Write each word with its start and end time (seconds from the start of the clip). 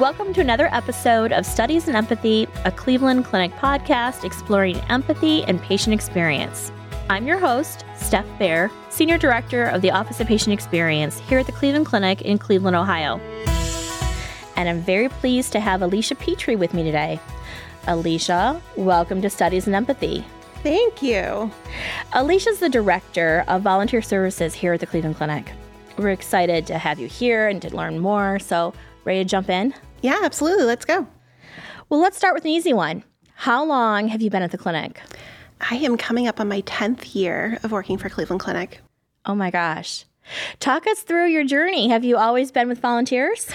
Welcome 0.00 0.32
to 0.34 0.40
another 0.40 0.68
episode 0.72 1.32
of 1.32 1.44
Studies 1.44 1.88
in 1.88 1.96
Empathy, 1.96 2.46
a 2.64 2.70
Cleveland 2.70 3.24
Clinic 3.24 3.50
podcast 3.56 4.22
exploring 4.22 4.76
empathy 4.82 5.42
and 5.42 5.60
patient 5.60 5.92
experience. 5.92 6.70
I'm 7.10 7.26
your 7.26 7.40
host, 7.40 7.84
Steph 7.96 8.24
Bear, 8.38 8.70
Senior 8.90 9.18
Director 9.18 9.64
of 9.64 9.82
the 9.82 9.90
Office 9.90 10.20
of 10.20 10.28
Patient 10.28 10.52
Experience 10.52 11.18
here 11.18 11.40
at 11.40 11.46
the 11.46 11.52
Cleveland 11.52 11.86
Clinic 11.86 12.22
in 12.22 12.38
Cleveland, 12.38 12.76
Ohio. 12.76 13.18
And 14.54 14.68
I'm 14.68 14.82
very 14.82 15.08
pleased 15.08 15.50
to 15.54 15.58
have 15.58 15.82
Alicia 15.82 16.14
Petrie 16.14 16.54
with 16.54 16.74
me 16.74 16.84
today. 16.84 17.18
Alicia, 17.88 18.62
welcome 18.76 19.20
to 19.20 19.28
Studies 19.28 19.66
in 19.66 19.74
Empathy. 19.74 20.24
Thank 20.62 21.02
you. 21.02 21.50
Alicia's 22.12 22.60
the 22.60 22.68
Director 22.68 23.44
of 23.48 23.62
Volunteer 23.62 24.02
Services 24.02 24.54
here 24.54 24.74
at 24.74 24.78
the 24.78 24.86
Cleveland 24.86 25.16
Clinic. 25.16 25.50
We're 25.96 26.10
excited 26.10 26.68
to 26.68 26.78
have 26.78 27.00
you 27.00 27.08
here 27.08 27.48
and 27.48 27.60
to 27.62 27.74
learn 27.74 27.98
more. 27.98 28.38
So, 28.38 28.72
ready 29.04 29.24
to 29.24 29.28
jump 29.28 29.48
in? 29.50 29.74
Yeah, 30.02 30.18
absolutely. 30.22 30.64
Let's 30.64 30.84
go. 30.84 31.06
Well, 31.88 32.00
let's 32.00 32.16
start 32.16 32.34
with 32.34 32.44
an 32.44 32.50
easy 32.50 32.72
one. 32.72 33.02
How 33.34 33.64
long 33.64 34.08
have 34.08 34.20
you 34.22 34.30
been 34.30 34.42
at 34.42 34.50
the 34.50 34.58
clinic? 34.58 35.00
I 35.60 35.76
am 35.76 35.96
coming 35.96 36.26
up 36.26 36.40
on 36.40 36.48
my 36.48 36.62
10th 36.62 37.14
year 37.14 37.58
of 37.62 37.72
working 37.72 37.98
for 37.98 38.08
Cleveland 38.08 38.40
Clinic. 38.40 38.80
Oh 39.24 39.34
my 39.34 39.50
gosh. 39.50 40.04
Talk 40.60 40.86
us 40.86 41.00
through 41.00 41.28
your 41.28 41.44
journey. 41.44 41.88
Have 41.88 42.04
you 42.04 42.16
always 42.16 42.52
been 42.52 42.68
with 42.68 42.80
volunteers? 42.80 43.48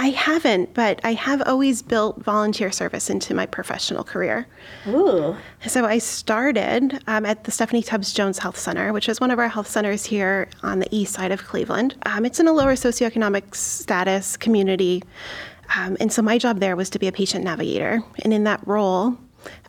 I 0.00 0.10
haven't, 0.10 0.74
but 0.74 1.00
I 1.02 1.14
have 1.14 1.42
always 1.42 1.82
built 1.82 2.22
volunteer 2.22 2.70
service 2.70 3.10
into 3.10 3.34
my 3.34 3.46
professional 3.46 4.04
career. 4.04 4.46
Ooh. 4.86 5.36
So 5.66 5.84
I 5.86 5.98
started 5.98 7.02
um, 7.08 7.26
at 7.26 7.44
the 7.44 7.50
Stephanie 7.50 7.82
Tubbs 7.82 8.12
Jones 8.12 8.38
Health 8.38 8.56
Center, 8.58 8.92
which 8.92 9.08
is 9.08 9.20
one 9.20 9.32
of 9.32 9.40
our 9.40 9.48
health 9.48 9.66
centers 9.66 10.04
here 10.04 10.48
on 10.62 10.78
the 10.78 10.88
east 10.94 11.14
side 11.14 11.32
of 11.32 11.44
Cleveland. 11.44 11.96
Um, 12.06 12.24
it's 12.24 12.38
in 12.38 12.46
a 12.46 12.52
lower 12.52 12.74
socioeconomic 12.74 13.56
status 13.56 14.36
community. 14.36 15.02
Um, 15.76 15.96
and 16.00 16.12
so 16.12 16.22
my 16.22 16.38
job 16.38 16.60
there 16.60 16.76
was 16.76 16.90
to 16.90 16.98
be 16.98 17.08
a 17.08 17.12
patient 17.12 17.44
navigator. 17.44 18.02
And 18.22 18.32
in 18.32 18.44
that 18.44 18.66
role, 18.66 19.16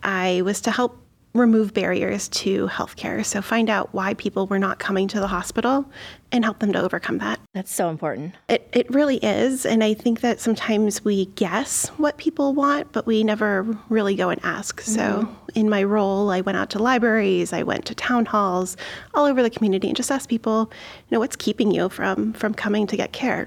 I 0.02 0.42
was 0.44 0.60
to 0.62 0.70
help 0.70 0.96
remove 1.32 1.72
barriers 1.72 2.28
to 2.28 2.66
healthcare. 2.66 3.24
So 3.24 3.40
find 3.40 3.70
out 3.70 3.94
why 3.94 4.14
people 4.14 4.48
were 4.48 4.58
not 4.58 4.80
coming 4.80 5.06
to 5.08 5.20
the 5.20 5.28
hospital 5.28 5.88
and 6.32 6.44
help 6.44 6.58
them 6.58 6.72
to 6.72 6.80
overcome 6.80 7.18
that. 7.18 7.38
That's 7.54 7.72
so 7.72 7.88
important. 7.88 8.34
It, 8.48 8.68
it 8.72 8.90
really 8.90 9.18
is. 9.18 9.64
And 9.64 9.84
I 9.84 9.94
think 9.94 10.22
that 10.22 10.40
sometimes 10.40 11.04
we 11.04 11.26
guess 11.26 11.86
what 11.98 12.16
people 12.16 12.52
want, 12.52 12.90
but 12.90 13.06
we 13.06 13.22
never 13.22 13.62
really 13.88 14.16
go 14.16 14.30
and 14.30 14.40
ask. 14.44 14.82
Mm-hmm. 14.82 14.92
So 14.92 15.36
in 15.54 15.70
my 15.70 15.84
role, 15.84 16.30
I 16.30 16.40
went 16.40 16.58
out 16.58 16.70
to 16.70 16.80
libraries, 16.80 17.52
I 17.52 17.62
went 17.62 17.84
to 17.86 17.94
town 17.94 18.26
halls 18.26 18.76
all 19.14 19.26
over 19.26 19.40
the 19.40 19.50
community 19.50 19.86
and 19.86 19.96
just 19.96 20.10
asked 20.10 20.28
people, 20.28 20.70
you 21.08 21.14
know, 21.14 21.20
what's 21.20 21.36
keeping 21.36 21.70
you 21.70 21.88
from 21.88 22.32
from 22.32 22.54
coming 22.54 22.88
to 22.88 22.96
get 22.96 23.12
care? 23.12 23.46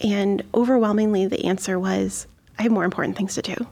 And 0.00 0.42
overwhelmingly, 0.54 1.26
the 1.26 1.44
answer 1.44 1.78
was, 1.78 2.26
I 2.58 2.62
have 2.62 2.72
more 2.72 2.84
important 2.84 3.16
things 3.16 3.34
to 3.34 3.42
do. 3.42 3.66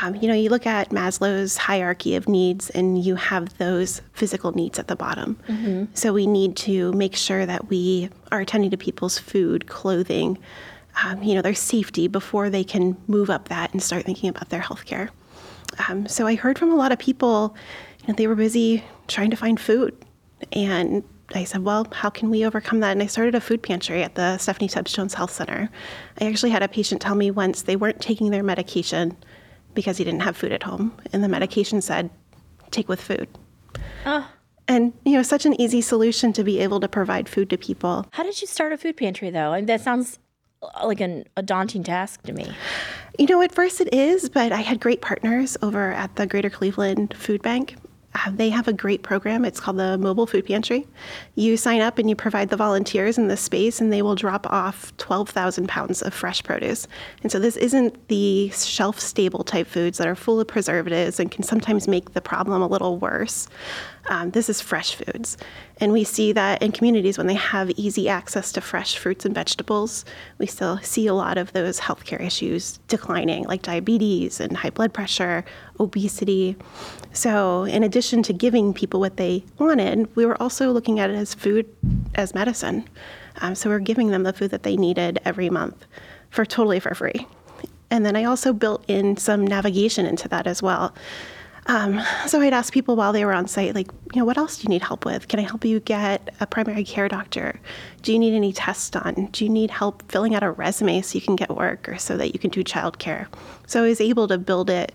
Um, 0.00 0.14
you 0.14 0.26
know, 0.26 0.34
you 0.34 0.48
look 0.48 0.66
at 0.66 0.88
Maslow's 0.88 1.56
hierarchy 1.56 2.16
of 2.16 2.26
needs, 2.26 2.70
and 2.70 3.02
you 3.02 3.16
have 3.16 3.58
those 3.58 4.00
physical 4.14 4.52
needs 4.52 4.78
at 4.78 4.88
the 4.88 4.96
bottom. 4.96 5.38
Mm-hmm. 5.48 5.84
So 5.94 6.12
we 6.12 6.26
need 6.26 6.56
to 6.58 6.92
make 6.92 7.14
sure 7.14 7.44
that 7.44 7.68
we 7.68 8.08
are 8.30 8.40
attending 8.40 8.70
to 8.70 8.78
people's 8.78 9.18
food, 9.18 9.66
clothing, 9.66 10.38
um, 11.04 11.22
you 11.22 11.34
know, 11.34 11.42
their 11.42 11.54
safety 11.54 12.08
before 12.08 12.48
they 12.48 12.64
can 12.64 12.96
move 13.06 13.28
up 13.28 13.48
that 13.48 13.72
and 13.72 13.82
start 13.82 14.04
thinking 14.04 14.30
about 14.30 14.48
their 14.48 14.60
health 14.60 14.86
care. 14.86 15.10
Um, 15.88 16.06
so 16.08 16.26
I 16.26 16.36
heard 16.36 16.58
from 16.58 16.70
a 16.70 16.76
lot 16.76 16.92
of 16.92 16.98
people, 16.98 17.54
you 18.00 18.08
know, 18.08 18.14
they 18.14 18.26
were 18.26 18.34
busy 18.34 18.84
trying 19.08 19.30
to 19.30 19.36
find 19.36 19.60
food, 19.60 19.94
and 20.52 21.04
I 21.34 21.44
said, 21.44 21.64
well, 21.64 21.86
how 21.92 22.10
can 22.10 22.30
we 22.30 22.44
overcome 22.44 22.80
that? 22.80 22.92
And 22.92 23.02
I 23.02 23.06
started 23.06 23.34
a 23.34 23.40
food 23.40 23.62
pantry 23.62 24.02
at 24.02 24.14
the 24.14 24.38
Stephanie 24.38 24.68
Tubbs 24.68 24.92
Jones 24.92 25.14
Health 25.14 25.32
Center. 25.32 25.70
I 26.20 26.26
actually 26.26 26.50
had 26.50 26.62
a 26.62 26.68
patient 26.68 27.00
tell 27.00 27.14
me 27.14 27.30
once 27.30 27.62
they 27.62 27.76
weren't 27.76 28.00
taking 28.00 28.30
their 28.30 28.42
medication 28.42 29.16
because 29.74 29.96
he 29.96 30.04
didn't 30.04 30.20
have 30.20 30.36
food 30.36 30.52
at 30.52 30.62
home, 30.62 30.92
and 31.12 31.24
the 31.24 31.28
medication 31.28 31.80
said, 31.80 32.10
take 32.70 32.88
with 32.88 33.00
food. 33.00 33.28
Oh. 34.04 34.28
And, 34.68 34.92
you 35.04 35.12
know, 35.12 35.22
such 35.22 35.46
an 35.46 35.60
easy 35.60 35.80
solution 35.80 36.32
to 36.34 36.44
be 36.44 36.60
able 36.60 36.80
to 36.80 36.88
provide 36.88 37.28
food 37.28 37.50
to 37.50 37.58
people. 37.58 38.06
How 38.12 38.22
did 38.22 38.40
you 38.40 38.46
start 38.46 38.72
a 38.72 38.76
food 38.76 38.96
pantry, 38.96 39.30
though? 39.30 39.52
I 39.52 39.56
mean, 39.56 39.66
that 39.66 39.80
sounds 39.80 40.18
uh, 40.62 40.86
like 40.86 41.00
an, 41.00 41.24
a 41.36 41.42
daunting 41.42 41.82
task 41.82 42.22
to 42.22 42.32
me. 42.32 42.46
You 43.18 43.26
know, 43.26 43.42
at 43.42 43.52
first 43.52 43.80
it 43.80 43.92
is, 43.92 44.28
but 44.28 44.52
I 44.52 44.60
had 44.60 44.80
great 44.80 45.00
partners 45.00 45.56
over 45.62 45.92
at 45.92 46.16
the 46.16 46.26
Greater 46.26 46.50
Cleveland 46.50 47.14
Food 47.16 47.42
Bank 47.42 47.76
uh, 48.14 48.30
they 48.30 48.50
have 48.50 48.68
a 48.68 48.72
great 48.72 49.02
program. 49.02 49.44
It's 49.44 49.58
called 49.58 49.78
the 49.78 49.96
Mobile 49.96 50.26
Food 50.26 50.46
Pantry. 50.46 50.86
You 51.34 51.56
sign 51.56 51.80
up 51.80 51.98
and 51.98 52.10
you 52.10 52.16
provide 52.16 52.50
the 52.50 52.56
volunteers 52.56 53.16
in 53.16 53.28
the 53.28 53.36
space, 53.36 53.80
and 53.80 53.92
they 53.92 54.02
will 54.02 54.14
drop 54.14 54.46
off 54.50 54.94
12,000 54.98 55.68
pounds 55.68 56.02
of 56.02 56.12
fresh 56.12 56.42
produce. 56.42 56.86
And 57.22 57.32
so 57.32 57.38
this 57.38 57.56
isn't 57.56 58.08
the 58.08 58.50
shelf 58.50 59.00
stable 59.00 59.44
type 59.44 59.66
foods 59.66 59.98
that 59.98 60.06
are 60.06 60.14
full 60.14 60.40
of 60.40 60.48
preservatives 60.48 61.18
and 61.18 61.30
can 61.30 61.42
sometimes 61.42 61.88
make 61.88 62.12
the 62.12 62.20
problem 62.20 62.60
a 62.60 62.66
little 62.66 62.98
worse. 62.98 63.48
Um, 64.06 64.30
this 64.30 64.48
is 64.48 64.60
fresh 64.60 64.96
foods. 64.96 65.36
And 65.78 65.92
we 65.92 66.04
see 66.04 66.32
that 66.32 66.62
in 66.62 66.72
communities 66.72 67.18
when 67.18 67.28
they 67.28 67.34
have 67.34 67.70
easy 67.70 68.08
access 68.08 68.52
to 68.52 68.60
fresh 68.60 68.98
fruits 68.98 69.24
and 69.24 69.34
vegetables, 69.34 70.04
we 70.38 70.46
still 70.46 70.78
see 70.78 71.06
a 71.06 71.14
lot 71.14 71.38
of 71.38 71.52
those 71.52 71.78
healthcare 71.78 72.20
issues 72.20 72.78
declining, 72.88 73.44
like 73.44 73.62
diabetes 73.62 74.40
and 74.40 74.56
high 74.56 74.70
blood 74.70 74.92
pressure, 74.92 75.44
obesity. 75.78 76.56
So, 77.12 77.64
in 77.64 77.82
addition 77.84 78.22
to 78.24 78.32
giving 78.32 78.74
people 78.74 78.98
what 78.98 79.16
they 79.16 79.44
wanted, 79.58 80.14
we 80.16 80.26
were 80.26 80.40
also 80.42 80.72
looking 80.72 80.98
at 80.98 81.10
it 81.10 81.16
as 81.16 81.34
food 81.34 81.66
as 82.14 82.34
medicine. 82.34 82.88
Um, 83.40 83.54
so, 83.54 83.70
we're 83.70 83.78
giving 83.78 84.08
them 84.08 84.24
the 84.24 84.32
food 84.32 84.50
that 84.50 84.62
they 84.62 84.76
needed 84.76 85.20
every 85.24 85.50
month 85.50 85.86
for 86.30 86.44
totally 86.44 86.80
for 86.80 86.94
free. 86.94 87.26
And 87.90 88.06
then 88.06 88.16
I 88.16 88.24
also 88.24 88.54
built 88.54 88.84
in 88.88 89.18
some 89.18 89.46
navigation 89.46 90.06
into 90.06 90.26
that 90.28 90.46
as 90.46 90.62
well. 90.62 90.94
Um, 91.66 92.00
so 92.26 92.40
I'd 92.40 92.52
ask 92.52 92.72
people 92.72 92.96
while 92.96 93.12
they 93.12 93.24
were 93.24 93.32
on 93.32 93.46
site, 93.46 93.74
like, 93.74 93.88
you 94.12 94.20
know, 94.20 94.24
what 94.24 94.36
else 94.36 94.58
do 94.58 94.64
you 94.64 94.68
need 94.68 94.82
help 94.82 95.04
with? 95.04 95.28
Can 95.28 95.38
I 95.38 95.44
help 95.44 95.64
you 95.64 95.78
get 95.80 96.34
a 96.40 96.46
primary 96.46 96.82
care 96.82 97.08
doctor? 97.08 97.60
Do 98.02 98.12
you 98.12 98.18
need 98.18 98.34
any 98.34 98.52
tests 98.52 98.90
done? 98.90 99.28
Do 99.30 99.44
you 99.44 99.50
need 99.50 99.70
help 99.70 100.10
filling 100.10 100.34
out 100.34 100.42
a 100.42 100.50
resume 100.50 101.02
so 101.02 101.14
you 101.14 101.20
can 101.22 101.36
get 101.36 101.54
work 101.54 101.88
or 101.88 101.98
so 101.98 102.16
that 102.16 102.32
you 102.32 102.40
can 102.40 102.50
do 102.50 102.64
childcare? 102.64 103.28
So 103.66 103.84
I 103.84 103.88
was 103.88 104.00
able 104.00 104.26
to 104.28 104.38
build 104.38 104.70
it 104.70 104.92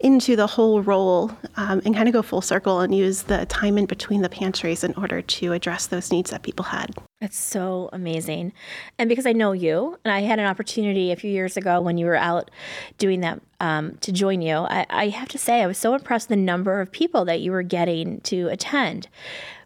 into 0.00 0.36
the 0.36 0.46
whole 0.46 0.82
role 0.82 1.30
um, 1.56 1.80
and 1.84 1.94
kind 1.94 2.08
of 2.08 2.12
go 2.12 2.22
full 2.22 2.42
circle 2.42 2.80
and 2.80 2.94
use 2.94 3.22
the 3.22 3.46
time 3.46 3.78
in 3.78 3.86
between 3.86 4.22
the 4.22 4.28
pantries 4.28 4.84
in 4.84 4.92
order 4.94 5.22
to 5.22 5.52
address 5.52 5.86
those 5.86 6.10
needs 6.10 6.30
that 6.30 6.42
people 6.42 6.64
had. 6.64 6.94
That's 7.20 7.38
so 7.38 7.88
amazing. 7.92 8.52
And 8.98 9.08
because 9.08 9.24
I 9.24 9.32
know 9.32 9.52
you, 9.52 9.98
and 10.04 10.12
I 10.12 10.20
had 10.20 10.38
an 10.38 10.46
opportunity 10.46 11.10
a 11.10 11.16
few 11.16 11.30
years 11.30 11.56
ago 11.56 11.80
when 11.80 11.96
you 11.96 12.06
were 12.06 12.16
out 12.16 12.50
doing 12.98 13.20
that 13.20 13.40
um, 13.60 13.96
to 14.02 14.12
join 14.12 14.42
you, 14.42 14.56
I, 14.56 14.84
I 14.90 15.08
have 15.08 15.28
to 15.28 15.38
say, 15.38 15.62
I 15.62 15.66
was 15.66 15.78
so 15.78 15.94
impressed 15.94 16.28
the 16.28 16.36
number 16.36 16.80
of 16.80 16.92
people 16.92 17.24
that 17.24 17.40
you 17.40 17.52
were 17.52 17.62
getting 17.62 18.20
to 18.22 18.48
attend. 18.48 19.08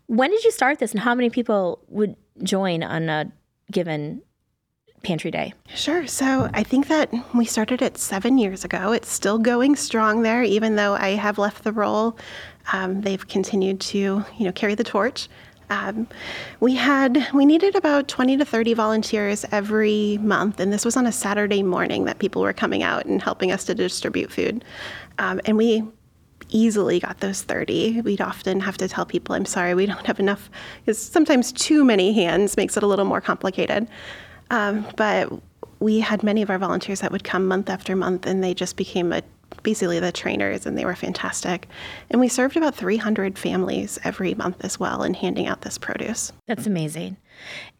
When 0.07 0.31
did 0.31 0.45
you 0.45 0.53
start 0.53 0.79
this, 0.79 0.93
and 0.93 1.01
how 1.01 1.15
many 1.15 1.31
people 1.31 1.81
would 1.89 2.17
join 2.43 2.83
on 2.83 3.09
a 3.09 3.33
given 3.71 4.23
Pantry 5.03 5.31
Day? 5.31 5.55
Sure. 5.75 6.07
So 6.07 6.51
I 6.53 6.63
think 6.63 6.89
that 6.89 7.13
we 7.35 7.45
started 7.45 7.83
it 7.83 7.99
seven 7.99 8.39
years 8.39 8.65
ago. 8.65 8.93
It's 8.93 9.11
still 9.11 9.39
going 9.39 9.77
strong 9.77 10.23
there, 10.23 10.43
even 10.43 10.77
though 10.77 10.95
I 10.95 11.11
have 11.11 11.39
left 11.39 11.65
the 11.65 11.73
role. 11.73 12.17
Um, 12.73 13.01
they've 13.01 13.27
continued 13.27 13.81
to, 13.81 13.99
you 14.37 14.45
know, 14.45 14.53
carry 14.53 14.75
the 14.75 14.85
torch. 14.85 15.29
Um, 15.71 16.09
we 16.61 16.75
had 16.75 17.29
we 17.35 17.45
needed 17.45 17.77
about 17.77 18.09
20 18.09 18.39
to 18.39 18.45
30 18.45 18.75
volunteers 18.75 19.45
every 19.53 20.19
month, 20.23 20.61
and 20.61 20.73
this 20.73 20.85
was 20.85 20.97
on 20.97 21.07
a 21.07 21.13
Saturday 21.13 21.63
morning 21.63 22.05
that 22.07 22.19
people 22.19 22.43
were 22.43 22.53
coming 22.53 22.83
out 22.83 23.05
and 23.05 23.21
helping 23.21 23.53
us 23.53 23.65
to 23.65 23.75
distribute 23.75 24.33
food. 24.33 24.65
Um, 25.19 25.41
and 25.45 25.57
we 25.57 25.85
easily 26.51 26.99
got 27.01 27.21
those 27.21 27.43
30. 27.43 28.01
We'd 28.03 28.23
often 28.23 28.61
have 28.61 28.79
to 28.79 28.89
tell 28.89 29.05
people, 29.05 29.35
I'm 29.35 29.45
sorry, 29.45 29.75
we 29.75 29.87
don't 29.87 30.07
have 30.07 30.19
enough, 30.19 30.51
because 30.81 30.99
sometimes 30.99 31.53
too 31.53 31.85
many 31.85 32.13
hands 32.13 32.57
makes 32.57 32.77
it 32.77 32.83
a 32.83 32.87
little 32.87 33.05
more 33.05 33.21
complicated. 33.21 33.89
Um, 34.51 34.87
but 34.97 35.33
we 35.81 36.01
had 36.01 36.23
many 36.23 36.43
of 36.43 36.51
our 36.51 36.59
volunteers 36.59 37.01
that 37.01 37.13
would 37.13 37.25
come 37.25 37.47
month 37.47 37.71
after 37.71 37.95
month, 37.95 38.27
and 38.27 38.43
they 38.43 38.55
just 38.55 38.77
became 38.77 39.13
a, 39.13 39.23
basically 39.63 40.01
the 40.01 40.11
trainers, 40.11 40.67
and 40.67 40.77
they 40.77 40.85
were 40.85 40.97
fantastic. 40.97 41.69
And 42.11 42.21
we 42.21 42.29
served 42.29 42.57
about 42.57 42.75
300 42.75 43.39
families 43.39 43.99
every 44.05 44.35
month 44.35 44.65
as 44.65 44.81
well 44.81 45.03
in 45.03 45.15
handing 45.15 45.47
out 45.47 45.63
this 45.63 45.79
produce. 45.79 46.33
That's 46.47 46.67
amazing. 46.67 47.17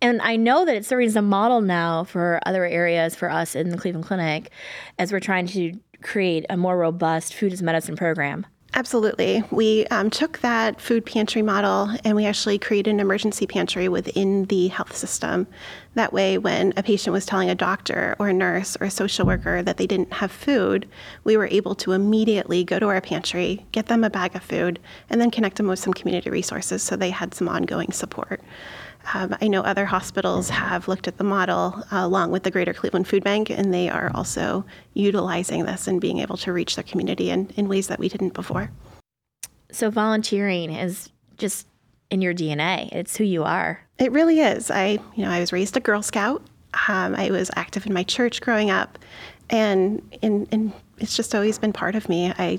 And 0.01 0.23
I 0.23 0.37
know 0.37 0.65
that 0.65 0.77
it's 0.77 0.89
serving 0.89 1.09
as 1.09 1.17
a 1.17 1.23
model 1.23 1.61
now 1.61 2.05
for 2.05 2.41
other 2.47 2.65
areas 2.65 3.17
for 3.17 3.31
us 3.31 3.55
in 3.55 3.71
the 3.71 3.79
Cleveland 3.79 4.07
Clinic 4.07 4.51
as 4.99 5.11
we're 5.11 5.21
trying 5.21 5.47
to 5.49 5.73
create 6.03 6.47
a 6.49 6.57
more 6.57 6.79
robust 6.79 7.35
food 7.35 7.53
as 7.53 7.63
medicine 7.63 7.97
program. 7.97 8.47
Absolutely. 8.75 9.43
We 9.51 9.87
um, 9.87 10.11
took 10.11 10.41
that 10.41 10.81
food 10.81 11.07
pantry 11.07 11.41
model 11.41 11.91
and 12.05 12.15
we 12.15 12.27
actually 12.27 12.59
created 12.59 12.91
an 12.91 13.01
emergency 13.01 13.47
pantry 13.47 13.89
within 13.89 14.45
the 14.45 14.69
health 14.69 14.95
system. 14.95 15.47
That 15.95 16.13
way, 16.13 16.37
when 16.37 16.75
a 16.77 16.83
patient 16.83 17.13
was 17.13 17.25
telling 17.25 17.49
a 17.49 17.55
doctor 17.55 18.15
or 18.19 18.29
a 18.29 18.33
nurse 18.33 18.77
or 18.79 18.87
a 18.87 18.91
social 18.91 19.27
worker 19.27 19.63
that 19.63 19.79
they 19.79 19.87
didn't 19.87 20.13
have 20.13 20.31
food, 20.31 20.87
we 21.25 21.37
were 21.37 21.47
able 21.47 21.75
to 21.77 21.93
immediately 21.93 22.63
go 22.63 22.79
to 22.79 22.87
our 22.87 23.01
pantry, 23.01 23.65
get 23.73 23.87
them 23.87 24.05
a 24.05 24.11
bag 24.11 24.37
of 24.37 24.43
food, 24.43 24.79
and 25.09 25.19
then 25.21 25.31
connect 25.31 25.57
them 25.57 25.67
with 25.67 25.79
some 25.79 25.95
community 25.95 26.29
resources 26.29 26.83
so 26.83 26.95
they 26.95 27.11
had 27.11 27.35
some 27.35 27.49
ongoing 27.49 27.91
support. 27.91 28.43
Um, 29.15 29.37
I 29.41 29.49
know 29.49 29.63
other 29.63 29.87
hospitals 29.87 30.51
have 30.51 30.89
looked 30.89 31.09
at 31.09 31.17
the 31.17 31.25
model 31.25 31.83
uh, 31.91 32.05
along 32.05 32.31
with 32.31 32.43
the 32.43 32.51
Greater 32.51 32.75
Cleveland 32.75 33.09
Food 33.09 33.25
Bank, 33.25 33.51
and 33.51 33.73
they 33.73 33.89
are 33.89 34.11
also 34.15 34.65
utilizing 34.95 35.65
this 35.65 35.87
and 35.87 36.01
being 36.01 36.19
able 36.19 36.37
to 36.39 36.53
reach 36.53 36.77
their 36.77 36.85
community 36.85 37.31
in, 37.31 37.49
in 37.57 37.69
ways 37.69 37.89
that 37.89 37.99
we 37.99 38.09
didn't 38.09 38.35
before. 38.35 38.71
So, 39.71 39.91
volunteering 39.91 40.73
is 40.73 41.11
just 41.37 41.67
in 42.11 42.23
your 42.23 42.35
DNA, 42.35 42.91
it's 42.93 43.17
who 43.17 43.25
you 43.25 43.45
are. 43.45 43.81
It 43.99 44.13
really 44.13 44.41
is. 44.41 44.71
I, 44.71 44.99
you 45.15 45.25
know, 45.25 45.31
I 45.31 45.41
was 45.41 45.53
raised 45.53 45.77
a 45.77 45.81
Girl 45.81 46.03
Scout. 46.03 46.43
Um, 46.89 47.15
I 47.15 47.31
was 47.31 47.51
active 47.57 47.87
in 47.87 47.95
my 47.95 48.03
church 48.03 48.41
growing 48.41 48.71
up, 48.71 48.99
and, 49.49 50.03
and, 50.23 50.47
and 50.53 50.73
it's 50.99 51.17
just 51.17 51.35
always 51.35 51.59
been 51.59 51.73
part 51.73 51.95
of 51.95 52.09
me. 52.09 52.33
I, 52.39 52.59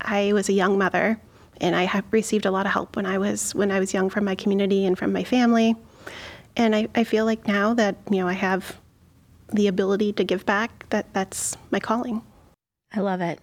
I 0.00 0.32
was 0.32 0.48
a 0.48 0.52
young 0.52 0.78
mother 0.78 1.18
and 1.60 1.74
I 1.74 1.84
have 1.84 2.04
received 2.10 2.46
a 2.46 2.50
lot 2.50 2.66
of 2.66 2.72
help 2.72 2.96
when 2.96 3.06
I 3.06 3.18
was 3.18 3.54
when 3.54 3.70
I 3.70 3.78
was 3.78 3.94
young 3.94 4.10
from 4.10 4.24
my 4.24 4.34
community 4.34 4.84
and 4.84 4.98
from 4.98 5.12
my 5.12 5.24
family. 5.24 5.74
And 6.56 6.74
I, 6.74 6.88
I 6.94 7.04
feel 7.04 7.24
like 7.24 7.46
now 7.46 7.74
that 7.74 7.96
you 8.10 8.18
know 8.18 8.28
I 8.28 8.32
have 8.32 8.80
the 9.52 9.66
ability 9.66 10.12
to 10.14 10.24
give 10.24 10.46
back, 10.46 10.88
that 10.90 11.12
that's 11.12 11.56
my 11.70 11.80
calling. 11.80 12.22
I 12.94 13.00
love 13.00 13.20
it. 13.20 13.40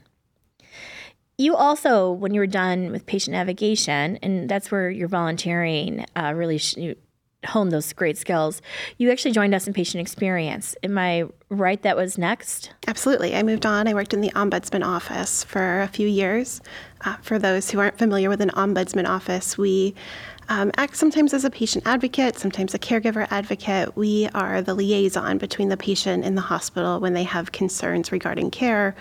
You 1.37 1.55
also, 1.55 2.11
when 2.11 2.33
you 2.33 2.39
were 2.39 2.47
done 2.47 2.91
with 2.91 3.05
patient 3.05 3.33
navigation, 3.33 4.17
and 4.21 4.47
that's 4.47 4.71
where 4.71 4.89
your 4.89 5.07
volunteering 5.07 6.05
uh, 6.15 6.33
really 6.35 6.57
sh- 6.59 6.75
hone 7.45 7.69
those 7.69 7.91
great 7.93 8.17
skills. 8.17 8.61
You 8.97 9.11
actually 9.11 9.31
joined 9.31 9.53
us 9.53 9.67
in 9.67 9.73
patient 9.73 10.01
experience. 10.01 10.75
Am 10.83 10.97
I 10.97 11.25
right? 11.49 11.81
That 11.81 11.97
was 11.97 12.17
next? 12.17 12.71
Absolutely. 12.87 13.35
I 13.35 13.43
moved 13.43 13.65
on. 13.65 13.87
I 13.87 13.93
worked 13.93 14.13
in 14.13 14.21
the 14.21 14.31
ombudsman 14.31 14.85
office 14.85 15.43
for 15.43 15.81
a 15.81 15.87
few 15.87 16.07
years. 16.07 16.61
Uh, 17.03 17.15
for 17.17 17.37
those 17.37 17.69
who 17.69 17.79
aren't 17.79 17.97
familiar 17.97 18.29
with 18.29 18.41
an 18.41 18.49
ombudsman 18.51 19.07
office, 19.07 19.57
we 19.57 19.93
um, 20.49 20.71
act 20.77 20.95
sometimes 20.95 21.33
as 21.33 21.45
a 21.45 21.49
patient 21.49 21.85
advocate, 21.85 22.37
sometimes 22.37 22.73
a 22.73 22.79
caregiver 22.79 23.27
advocate. 23.29 23.95
We 23.95 24.29
are 24.33 24.61
the 24.61 24.73
liaison 24.73 25.37
between 25.37 25.69
the 25.69 25.77
patient 25.77 26.25
and 26.25 26.37
the 26.37 26.41
hospital 26.41 26.99
when 26.99 27.13
they 27.13 27.23
have 27.23 27.51
concerns 27.51 28.11
regarding 28.11 28.51
care 28.51 28.95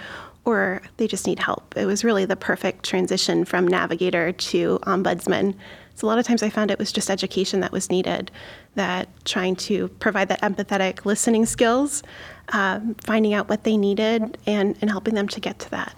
or 0.44 0.82
they 0.96 1.06
just 1.06 1.26
need 1.26 1.38
help. 1.38 1.76
It 1.76 1.86
was 1.86 2.02
really 2.02 2.24
the 2.24 2.34
perfect 2.34 2.84
transition 2.84 3.44
from 3.44 3.66
navigator 3.66 4.32
to 4.32 4.80
ombudsman 4.82 5.54
so 5.94 6.06
a 6.06 6.08
lot 6.08 6.18
of 6.18 6.26
times 6.26 6.42
I 6.42 6.50
found 6.50 6.70
it 6.70 6.78
was 6.78 6.92
just 6.92 7.10
education 7.10 7.60
that 7.60 7.72
was 7.72 7.90
needed, 7.90 8.30
that 8.74 9.08
trying 9.24 9.56
to 9.56 9.88
provide 9.88 10.28
that 10.28 10.40
empathetic 10.40 11.04
listening 11.04 11.46
skills, 11.46 12.02
um, 12.48 12.94
finding 13.04 13.34
out 13.34 13.48
what 13.48 13.64
they 13.64 13.76
needed, 13.76 14.38
and, 14.46 14.76
and 14.80 14.90
helping 14.90 15.14
them 15.14 15.28
to 15.28 15.40
get 15.40 15.58
to 15.60 15.70
that. 15.70 15.94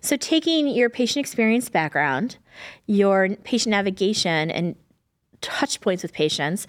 So, 0.00 0.16
taking 0.16 0.68
your 0.68 0.90
patient 0.90 1.24
experience 1.24 1.68
background, 1.68 2.38
your 2.86 3.36
patient 3.44 3.70
navigation, 3.70 4.50
and 4.50 4.76
touch 5.40 5.80
points 5.80 6.02
with 6.02 6.12
patients, 6.12 6.66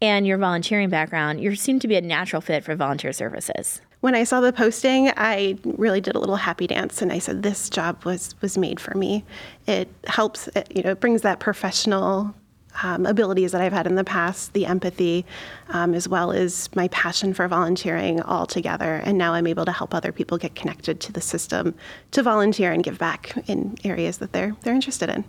and 0.00 0.26
your 0.26 0.38
volunteering 0.38 0.88
background, 0.88 1.40
you 1.40 1.54
seem 1.54 1.78
to 1.80 1.88
be 1.88 1.96
a 1.96 2.00
natural 2.00 2.40
fit 2.42 2.64
for 2.64 2.74
volunteer 2.74 3.12
services 3.12 3.80
when 4.00 4.14
I 4.14 4.24
saw 4.24 4.40
the 4.40 4.52
posting, 4.52 5.10
I 5.16 5.58
really 5.64 6.00
did 6.00 6.14
a 6.14 6.20
little 6.20 6.36
happy 6.36 6.66
dance, 6.66 7.02
and 7.02 7.12
I 7.12 7.18
said, 7.18 7.42
"This 7.42 7.68
job 7.68 8.04
was 8.04 8.34
was 8.40 8.56
made 8.56 8.78
for 8.78 8.96
me." 8.96 9.24
It 9.66 9.88
helps, 10.06 10.48
you 10.70 10.82
know, 10.82 10.90
it 10.90 11.00
brings 11.00 11.22
that 11.22 11.40
professional 11.40 12.34
um, 12.82 13.06
abilities 13.06 13.52
that 13.52 13.60
I've 13.60 13.72
had 13.72 13.86
in 13.86 13.94
the 13.94 14.04
past, 14.04 14.52
the 14.52 14.66
empathy, 14.66 15.24
um, 15.70 15.94
as 15.94 16.08
well 16.08 16.32
as 16.32 16.68
my 16.74 16.88
passion 16.88 17.34
for 17.34 17.48
volunteering 17.48 18.20
all 18.22 18.46
together. 18.46 19.02
And 19.04 19.18
now 19.18 19.34
I'm 19.34 19.46
able 19.46 19.64
to 19.64 19.72
help 19.72 19.94
other 19.94 20.12
people 20.12 20.38
get 20.38 20.54
connected 20.54 21.00
to 21.00 21.12
the 21.12 21.20
system 21.20 21.74
to 22.12 22.22
volunteer 22.22 22.72
and 22.72 22.82
give 22.82 22.98
back 22.98 23.34
in 23.46 23.76
areas 23.84 24.18
that 24.18 24.32
they're 24.32 24.56
they're 24.62 24.74
interested 24.74 25.08
in. 25.08 25.24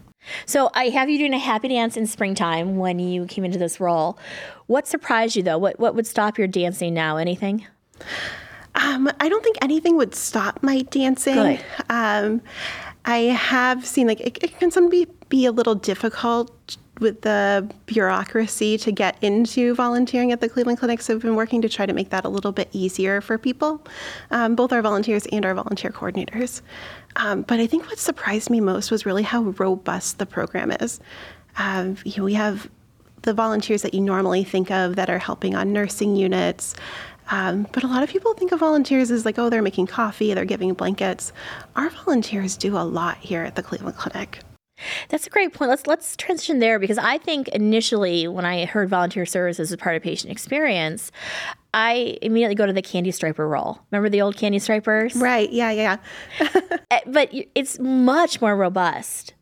So 0.46 0.70
I 0.74 0.90
have 0.90 1.10
you 1.10 1.18
doing 1.18 1.34
a 1.34 1.40
happy 1.40 1.70
dance 1.70 1.96
in 1.96 2.06
springtime 2.06 2.78
when 2.78 3.00
you 3.00 3.26
came 3.26 3.46
into 3.46 3.58
this 3.58 3.80
role. 3.80 4.18
What 4.68 4.88
surprised 4.88 5.36
you 5.36 5.44
though? 5.44 5.58
What 5.58 5.80
what 5.80 5.96
would 5.96 6.08
stop 6.08 6.38
your 6.38 6.48
dancing 6.48 6.94
now? 6.94 7.18
Anything? 7.18 7.66
Um, 8.76 9.12
I 9.20 9.30
don't 9.30 9.44
think 9.44 9.58
anything 9.62 9.98
would 9.98 10.16
stop 10.16 10.62
my 10.62 10.84
dancing. 10.84 11.60
Um, 11.90 12.42
I 13.06 13.18
have 13.18 13.86
seen 13.86 14.08
like 14.08 14.20
it, 14.20 14.38
it 14.44 14.60
can 14.60 14.72
sometimes 14.72 14.92
be, 14.92 15.08
be 15.30 15.46
a 15.46 15.52
little 15.52 15.76
difficult 15.76 16.59
with 17.00 17.22
the 17.22 17.70
bureaucracy 17.86 18.78
to 18.78 18.92
get 18.92 19.18
into 19.22 19.74
volunteering 19.76 20.32
at 20.32 20.42
the 20.42 20.50
Cleveland 20.50 20.80
Clinic. 20.80 21.02
So 21.02 21.14
we've 21.14 21.22
been 21.22 21.36
working 21.36 21.62
to 21.62 21.70
try 21.70 21.86
to 21.86 21.94
make 21.94 22.10
that 22.10 22.26
a 22.26 22.30
little 22.30 22.52
bit 22.52 22.70
easier 22.72 23.22
for 23.22 23.38
people, 23.38 23.86
um, 24.32 24.56
both 24.56 24.72
our 24.74 24.82
volunteers 24.82 25.26
and 25.28 25.46
our 25.46 25.54
volunteer 25.54 25.92
coordinators. 25.92 26.62
Um, 27.16 27.44
but 27.44 27.60
I 27.60 27.68
think 27.68 27.88
what 27.88 28.00
surprised 28.00 28.50
me 28.50 28.60
most 28.60 28.92
was 28.92 29.06
really 29.06 29.24
how 29.24 29.42
robust 29.42 30.20
the 30.20 30.26
program 30.26 30.72
is. 30.72 31.00
Um, 31.58 31.98
you 32.06 32.18
know, 32.18 32.24
we 32.24 32.36
have 32.36 32.70
the 33.24 33.34
volunteers 33.34 33.82
that 33.82 33.94
you 33.94 34.02
normally 34.02 34.44
think 34.44 34.72
of 34.72 34.96
that 34.96 35.10
are 35.10 35.20
helping 35.20 35.56
on 35.56 35.74
nursing 35.74 36.16
units, 36.16 36.76
um, 37.32 37.68
but 37.72 37.84
a 37.84 37.88
lot 37.88 38.02
of 38.02 38.10
people 38.10 38.34
think 38.34 38.52
of 38.52 38.60
volunteers 38.60 39.12
as 39.12 39.26
like, 39.26 39.38
oh, 39.38 39.50
they're 39.50 39.62
making 39.62 39.88
coffee, 39.88 40.34
they're 40.34 40.46
giving 40.46 40.74
blankets. 40.74 41.32
Our 41.76 41.90
volunteers 41.90 42.58
do 42.58 42.76
a 42.78 42.82
lot 42.84 43.18
here 43.18 43.44
at 43.44 43.56
the 43.56 43.64
Cleveland 43.64 43.98
Clinic. 43.98 44.40
That's 45.10 45.28
a 45.28 45.30
great 45.30 45.54
point. 45.54 45.70
Let's 45.70 45.88
let's 45.88 46.16
transition 46.16 46.60
there 46.60 46.80
because 46.80 46.98
I 46.98 47.18
think 47.18 47.48
initially 47.50 48.28
when 48.28 48.46
I 48.46 48.66
heard 48.66 48.90
volunteer 48.90 49.26
services 49.26 49.72
as 49.72 49.78
part 49.78 49.96
of 49.96 50.04
patient 50.04 50.32
experience, 50.32 51.12
I 51.74 52.18
immediately 52.22 52.56
go 52.56 52.66
to 52.66 52.74
the 52.74 52.82
candy 52.82 53.12
striper 53.12 53.48
role. 53.48 53.80
Remember 53.92 54.10
the 54.10 54.22
old 54.22 54.38
candy 54.38 54.60
stripers? 54.60 55.16
Right. 55.16 55.52
Yeah. 55.52 55.72
Yeah. 55.72 55.98
Eh, 56.92 57.02
but 57.06 57.30
it's 57.54 57.78
much 57.78 58.42
more 58.42 58.56
robust. 58.56 59.36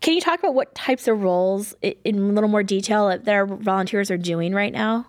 Can 0.00 0.14
you 0.14 0.20
talk 0.20 0.40
about 0.40 0.54
what 0.54 0.74
types 0.74 1.06
of 1.06 1.22
roles 1.22 1.76
in 1.80 2.18
a 2.18 2.32
little 2.32 2.50
more 2.50 2.64
detail 2.64 3.06
that 3.06 3.28
our 3.28 3.46
volunteers 3.46 4.10
are 4.10 4.18
doing 4.18 4.52
right 4.52 4.72
now? 4.72 5.06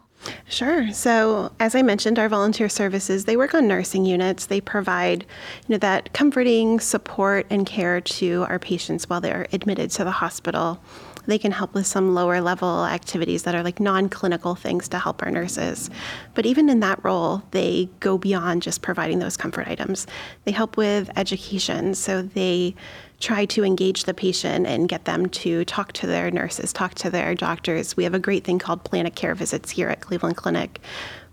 Sure. 0.49 0.91
So, 0.91 1.51
as 1.59 1.75
I 1.75 1.81
mentioned, 1.81 2.19
our 2.19 2.29
volunteer 2.29 2.69
services, 2.69 3.25
they 3.25 3.37
work 3.37 3.53
on 3.53 3.67
nursing 3.67 4.05
units. 4.05 4.45
They 4.45 4.61
provide, 4.61 5.23
you 5.67 5.73
know, 5.73 5.77
that 5.77 6.13
comforting 6.13 6.79
support 6.79 7.45
and 7.49 7.65
care 7.65 8.01
to 8.01 8.45
our 8.49 8.59
patients 8.59 9.09
while 9.09 9.21
they're 9.21 9.47
admitted 9.53 9.91
to 9.91 10.03
the 10.03 10.11
hospital. 10.11 10.79
They 11.27 11.38
can 11.38 11.51
help 11.51 11.74
with 11.74 11.85
some 11.85 12.15
lower 12.15 12.41
level 12.41 12.85
activities 12.85 13.44
that 13.44 13.53
are 13.53 13.63
like 13.63 13.79
non 13.79 14.09
clinical 14.09 14.56
things 14.56 14.88
to 14.89 15.00
help 15.00 15.21
our 15.21 15.29
nurses. 15.29 15.89
But 16.33 16.45
even 16.45 16.69
in 16.69 16.79
that 16.79 17.03
role, 17.03 17.44
they 17.51 17.89
go 18.00 18.18
beyond 18.18 18.63
just 18.63 18.81
providing 18.81 19.19
those 19.19 19.38
comfort 19.38 19.68
items. 19.68 20.07
They 20.45 20.51
help 20.51 20.77
with 20.77 21.09
education. 21.15 21.94
So 21.94 22.21
they 22.21 22.75
try 23.19 23.45
to 23.45 23.63
engage 23.63 24.03
the 24.03 24.13
patient 24.13 24.68
and 24.68 24.88
get 24.88 25.06
them 25.06 25.27
to 25.27 25.65
talk 25.65 25.91
to 25.91 26.07
their 26.07 26.29
nurses, 26.31 26.71
talk 26.71 26.94
to 26.95 27.09
their 27.09 27.35
doctors. 27.35 27.97
We 27.97 28.03
have 28.03 28.13
a 28.13 28.19
great 28.19 28.44
thing 28.44 28.59
called 28.59 28.83
Plan 28.83 29.09
Care 29.12 29.35
visits 29.35 29.71
here 29.71 29.89
at 29.89 30.01
Cleveland 30.01 30.38
Clinic 30.38 30.79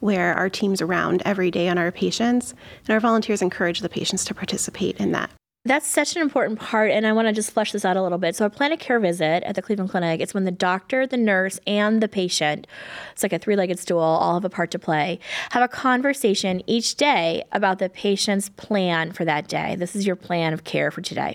where 0.04 0.34
our 0.34 0.50
team's 0.50 0.82
around 0.82 1.22
every 1.24 1.50
day 1.50 1.66
on 1.66 1.78
our 1.78 1.90
patients, 1.90 2.52
and 2.86 2.90
our 2.90 3.00
volunteers 3.00 3.40
encourage 3.40 3.80
the 3.80 3.88
patients 3.88 4.22
to 4.22 4.34
participate 4.34 4.98
in 4.98 5.12
that. 5.12 5.30
That's 5.66 5.86
such 5.86 6.14
an 6.14 6.20
important 6.20 6.60
part, 6.60 6.90
and 6.90 7.06
I 7.06 7.14
want 7.14 7.26
to 7.26 7.32
just 7.32 7.50
flesh 7.50 7.72
this 7.72 7.86
out 7.86 7.96
a 7.96 8.02
little 8.02 8.18
bit. 8.18 8.36
So, 8.36 8.44
a 8.44 8.50
plan 8.50 8.72
of 8.72 8.80
care 8.80 9.00
visit 9.00 9.42
at 9.44 9.54
the 9.54 9.62
Cleveland 9.62 9.90
Clinic, 9.90 10.20
it's 10.20 10.34
when 10.34 10.44
the 10.44 10.50
doctor, 10.50 11.06
the 11.06 11.16
nurse, 11.16 11.58
and 11.66 12.02
the 12.02 12.08
patient, 12.08 12.66
it's 13.12 13.22
like 13.22 13.32
a 13.32 13.38
three 13.38 13.56
legged 13.56 13.78
stool, 13.78 13.98
all 13.98 14.34
have 14.34 14.44
a 14.44 14.50
part 14.50 14.70
to 14.72 14.78
play, 14.78 15.18
have 15.52 15.62
a 15.62 15.68
conversation 15.68 16.62
each 16.66 16.96
day 16.96 17.44
about 17.52 17.78
the 17.78 17.88
patient's 17.88 18.50
plan 18.50 19.12
for 19.12 19.24
that 19.24 19.48
day. 19.48 19.74
This 19.76 19.96
is 19.96 20.06
your 20.06 20.16
plan 20.16 20.52
of 20.52 20.64
care 20.64 20.90
for 20.90 21.00
today. 21.00 21.34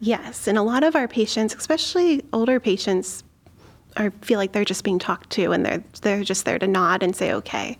Yes, 0.00 0.48
and 0.48 0.58
a 0.58 0.62
lot 0.62 0.82
of 0.82 0.96
our 0.96 1.06
patients, 1.06 1.54
especially 1.54 2.24
older 2.32 2.58
patients, 2.58 3.22
are 3.96 4.10
feel 4.22 4.38
like 4.38 4.52
they're 4.52 4.64
just 4.64 4.84
being 4.84 4.98
talked 4.98 5.30
to 5.30 5.52
and 5.52 5.64
they're 5.64 5.82
they're 6.02 6.24
just 6.24 6.44
there 6.44 6.58
to 6.58 6.66
nod 6.66 7.02
and 7.02 7.14
say 7.14 7.32
okay. 7.32 7.78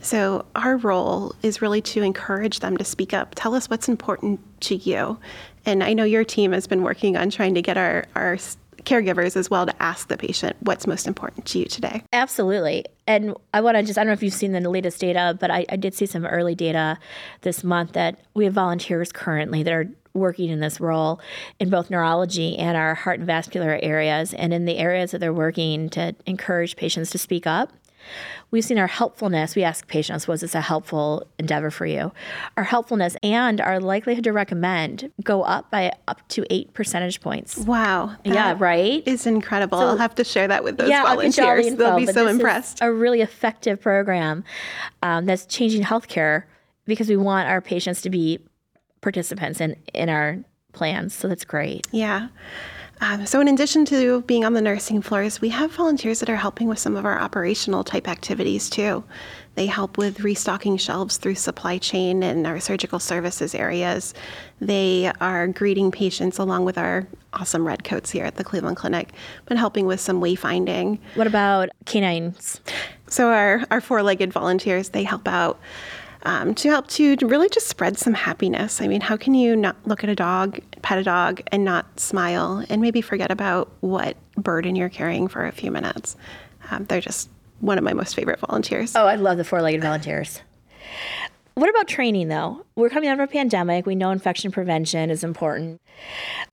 So 0.00 0.44
our 0.54 0.76
role 0.76 1.34
is 1.42 1.60
really 1.60 1.82
to 1.82 2.02
encourage 2.02 2.60
them 2.60 2.76
to 2.76 2.84
speak 2.84 3.12
up. 3.12 3.32
Tell 3.34 3.54
us 3.54 3.68
what's 3.68 3.88
important 3.88 4.40
to 4.62 4.76
you. 4.76 5.18
And 5.64 5.82
I 5.82 5.92
know 5.94 6.04
your 6.04 6.24
team 6.24 6.52
has 6.52 6.66
been 6.66 6.82
working 6.82 7.16
on 7.16 7.30
trying 7.30 7.54
to 7.54 7.62
get 7.62 7.76
our 7.76 8.06
our 8.14 8.38
caregivers 8.86 9.36
as 9.36 9.50
well 9.50 9.66
to 9.66 9.82
ask 9.82 10.08
the 10.08 10.16
patient 10.16 10.56
what's 10.60 10.86
most 10.86 11.06
important 11.06 11.44
to 11.46 11.58
you 11.58 11.66
today. 11.66 12.02
Absolutely. 12.12 12.84
And 13.06 13.34
I 13.52 13.60
want 13.60 13.76
to 13.76 13.82
just, 13.82 13.98
I 13.98 14.02
don't 14.02 14.08
know 14.08 14.12
if 14.12 14.22
you've 14.22 14.32
seen 14.32 14.52
the 14.52 14.60
latest 14.60 15.00
data, 15.00 15.36
but 15.38 15.50
I, 15.50 15.66
I 15.68 15.76
did 15.76 15.94
see 15.94 16.06
some 16.06 16.24
early 16.24 16.54
data 16.54 16.98
this 17.42 17.64
month 17.64 17.92
that 17.92 18.20
we 18.34 18.44
have 18.44 18.54
volunteers 18.54 19.12
currently 19.12 19.62
that 19.64 19.72
are 19.72 19.88
working 20.16 20.50
in 20.50 20.60
this 20.60 20.80
role 20.80 21.20
in 21.60 21.70
both 21.70 21.90
neurology 21.90 22.56
and 22.58 22.76
our 22.76 22.94
heart 22.94 23.18
and 23.18 23.26
vascular 23.26 23.78
areas, 23.82 24.34
and 24.34 24.52
in 24.52 24.64
the 24.64 24.78
areas 24.78 25.10
that 25.10 25.18
they're 25.18 25.32
working 25.32 25.88
to 25.90 26.14
encourage 26.26 26.76
patients 26.76 27.10
to 27.10 27.18
speak 27.18 27.46
up. 27.46 27.72
We've 28.50 28.64
seen 28.64 28.78
our 28.78 28.86
helpfulness. 28.86 29.56
We 29.56 29.64
ask 29.64 29.86
patients, 29.88 30.28
was 30.28 30.40
this 30.40 30.54
a 30.54 30.60
helpful 30.60 31.26
endeavor 31.38 31.70
for 31.70 31.86
you? 31.86 32.12
Our 32.56 32.64
helpfulness 32.64 33.16
and 33.22 33.60
our 33.60 33.80
likelihood 33.80 34.24
to 34.24 34.32
recommend 34.32 35.10
go 35.24 35.42
up 35.42 35.70
by 35.70 35.92
up 36.06 36.26
to 36.28 36.46
eight 36.50 36.72
percentage 36.72 37.20
points. 37.20 37.58
Wow. 37.58 38.14
Yeah, 38.24 38.54
right? 38.58 39.02
It's 39.06 39.26
incredible. 39.26 39.78
So, 39.78 39.86
I'll 39.88 39.96
have 39.96 40.14
to 40.16 40.24
share 40.24 40.46
that 40.48 40.62
with 40.62 40.76
those 40.76 40.88
yeah, 40.88 41.02
volunteers. 41.02 41.64
The 41.64 41.70
info, 41.72 41.84
They'll 41.84 41.96
be 41.96 42.06
so 42.06 42.28
impressed. 42.28 42.78
a 42.80 42.92
really 42.92 43.20
effective 43.20 43.80
program 43.80 44.44
um, 45.02 45.26
that's 45.26 45.46
changing 45.46 45.82
healthcare 45.82 46.44
because 46.84 47.08
we 47.08 47.16
want 47.16 47.48
our 47.48 47.60
patients 47.60 48.00
to 48.02 48.10
be 48.10 48.38
participants 49.06 49.60
in 49.60 49.76
in 49.94 50.08
our 50.08 50.38
plans. 50.72 51.14
So 51.14 51.28
that's 51.28 51.44
great. 51.44 51.86
Yeah. 51.92 52.28
Um, 53.00 53.26
so, 53.26 53.40
in 53.40 53.48
addition 53.48 53.84
to 53.86 54.22
being 54.22 54.44
on 54.44 54.54
the 54.54 54.62
nursing 54.62 55.02
floors, 55.02 55.40
we 55.40 55.50
have 55.50 55.70
volunteers 55.72 56.20
that 56.20 56.30
are 56.30 56.36
helping 56.36 56.66
with 56.66 56.78
some 56.78 56.96
of 56.96 57.04
our 57.04 57.18
operational 57.18 57.84
type 57.84 58.08
activities 58.08 58.70
too. 58.70 59.04
They 59.54 59.66
help 59.66 59.98
with 59.98 60.20
restocking 60.20 60.78
shelves 60.78 61.18
through 61.18 61.34
supply 61.34 61.76
chain 61.76 62.22
and 62.22 62.46
our 62.46 62.58
surgical 62.58 62.98
services 62.98 63.54
areas. 63.54 64.14
They 64.60 65.12
are 65.20 65.46
greeting 65.46 65.90
patients 65.90 66.38
along 66.38 66.64
with 66.64 66.78
our 66.78 67.06
awesome 67.34 67.66
redcoats 67.66 68.10
here 68.10 68.24
at 68.24 68.36
the 68.36 68.44
Cleveland 68.44 68.78
Clinic, 68.78 69.12
but 69.44 69.58
helping 69.58 69.86
with 69.86 70.00
some 70.00 70.20
wayfinding. 70.20 70.98
What 71.16 71.26
about 71.26 71.68
canines? 71.84 72.62
So, 73.08 73.28
our, 73.28 73.62
our 73.70 73.82
four 73.82 74.02
legged 74.02 74.32
volunteers, 74.32 74.88
they 74.88 75.04
help 75.04 75.28
out 75.28 75.60
um, 76.26 76.56
to 76.56 76.68
help 76.68 76.88
to 76.88 77.16
really 77.22 77.48
just 77.48 77.68
spread 77.68 77.96
some 77.96 78.12
happiness. 78.12 78.80
I 78.80 78.88
mean, 78.88 79.00
how 79.00 79.16
can 79.16 79.32
you 79.32 79.54
not 79.54 79.76
look 79.86 80.02
at 80.02 80.10
a 80.10 80.14
dog, 80.14 80.58
pet 80.82 80.98
a 80.98 81.04
dog, 81.04 81.40
and 81.52 81.64
not 81.64 82.00
smile 82.00 82.64
and 82.68 82.82
maybe 82.82 83.00
forget 83.00 83.30
about 83.30 83.70
what 83.80 84.16
burden 84.36 84.74
you're 84.74 84.88
carrying 84.88 85.28
for 85.28 85.46
a 85.46 85.52
few 85.52 85.70
minutes? 85.70 86.16
Um, 86.68 86.84
they're 86.86 87.00
just 87.00 87.30
one 87.60 87.78
of 87.78 87.84
my 87.84 87.92
most 87.92 88.16
favorite 88.16 88.40
volunteers. 88.40 88.96
Oh, 88.96 89.06
I 89.06 89.14
love 89.14 89.38
the 89.38 89.44
four 89.44 89.62
legged 89.62 89.82
volunteers. 89.82 90.42
What 91.54 91.70
about 91.70 91.86
training, 91.86 92.26
though? 92.26 92.66
We're 92.74 92.90
coming 92.90 93.08
out 93.08 93.20
of 93.20 93.28
a 93.28 93.32
pandemic. 93.32 93.86
We 93.86 93.94
know 93.94 94.10
infection 94.10 94.50
prevention 94.50 95.10
is 95.10 95.22
important. 95.22 95.80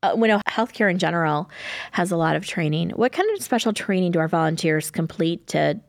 Uh, 0.04 0.14
we 0.16 0.28
know 0.28 0.40
healthcare 0.48 0.90
in 0.90 1.00
general 1.00 1.50
has 1.94 2.12
a 2.12 2.16
lot 2.16 2.36
of 2.36 2.46
training. 2.46 2.92
What 2.92 3.12
kind 3.12 3.28
of 3.36 3.44
special 3.44 3.74
training 3.74 4.12
do 4.12 4.20
our 4.20 4.28
volunteers 4.28 4.92
complete 4.92 5.48
to 5.48 5.80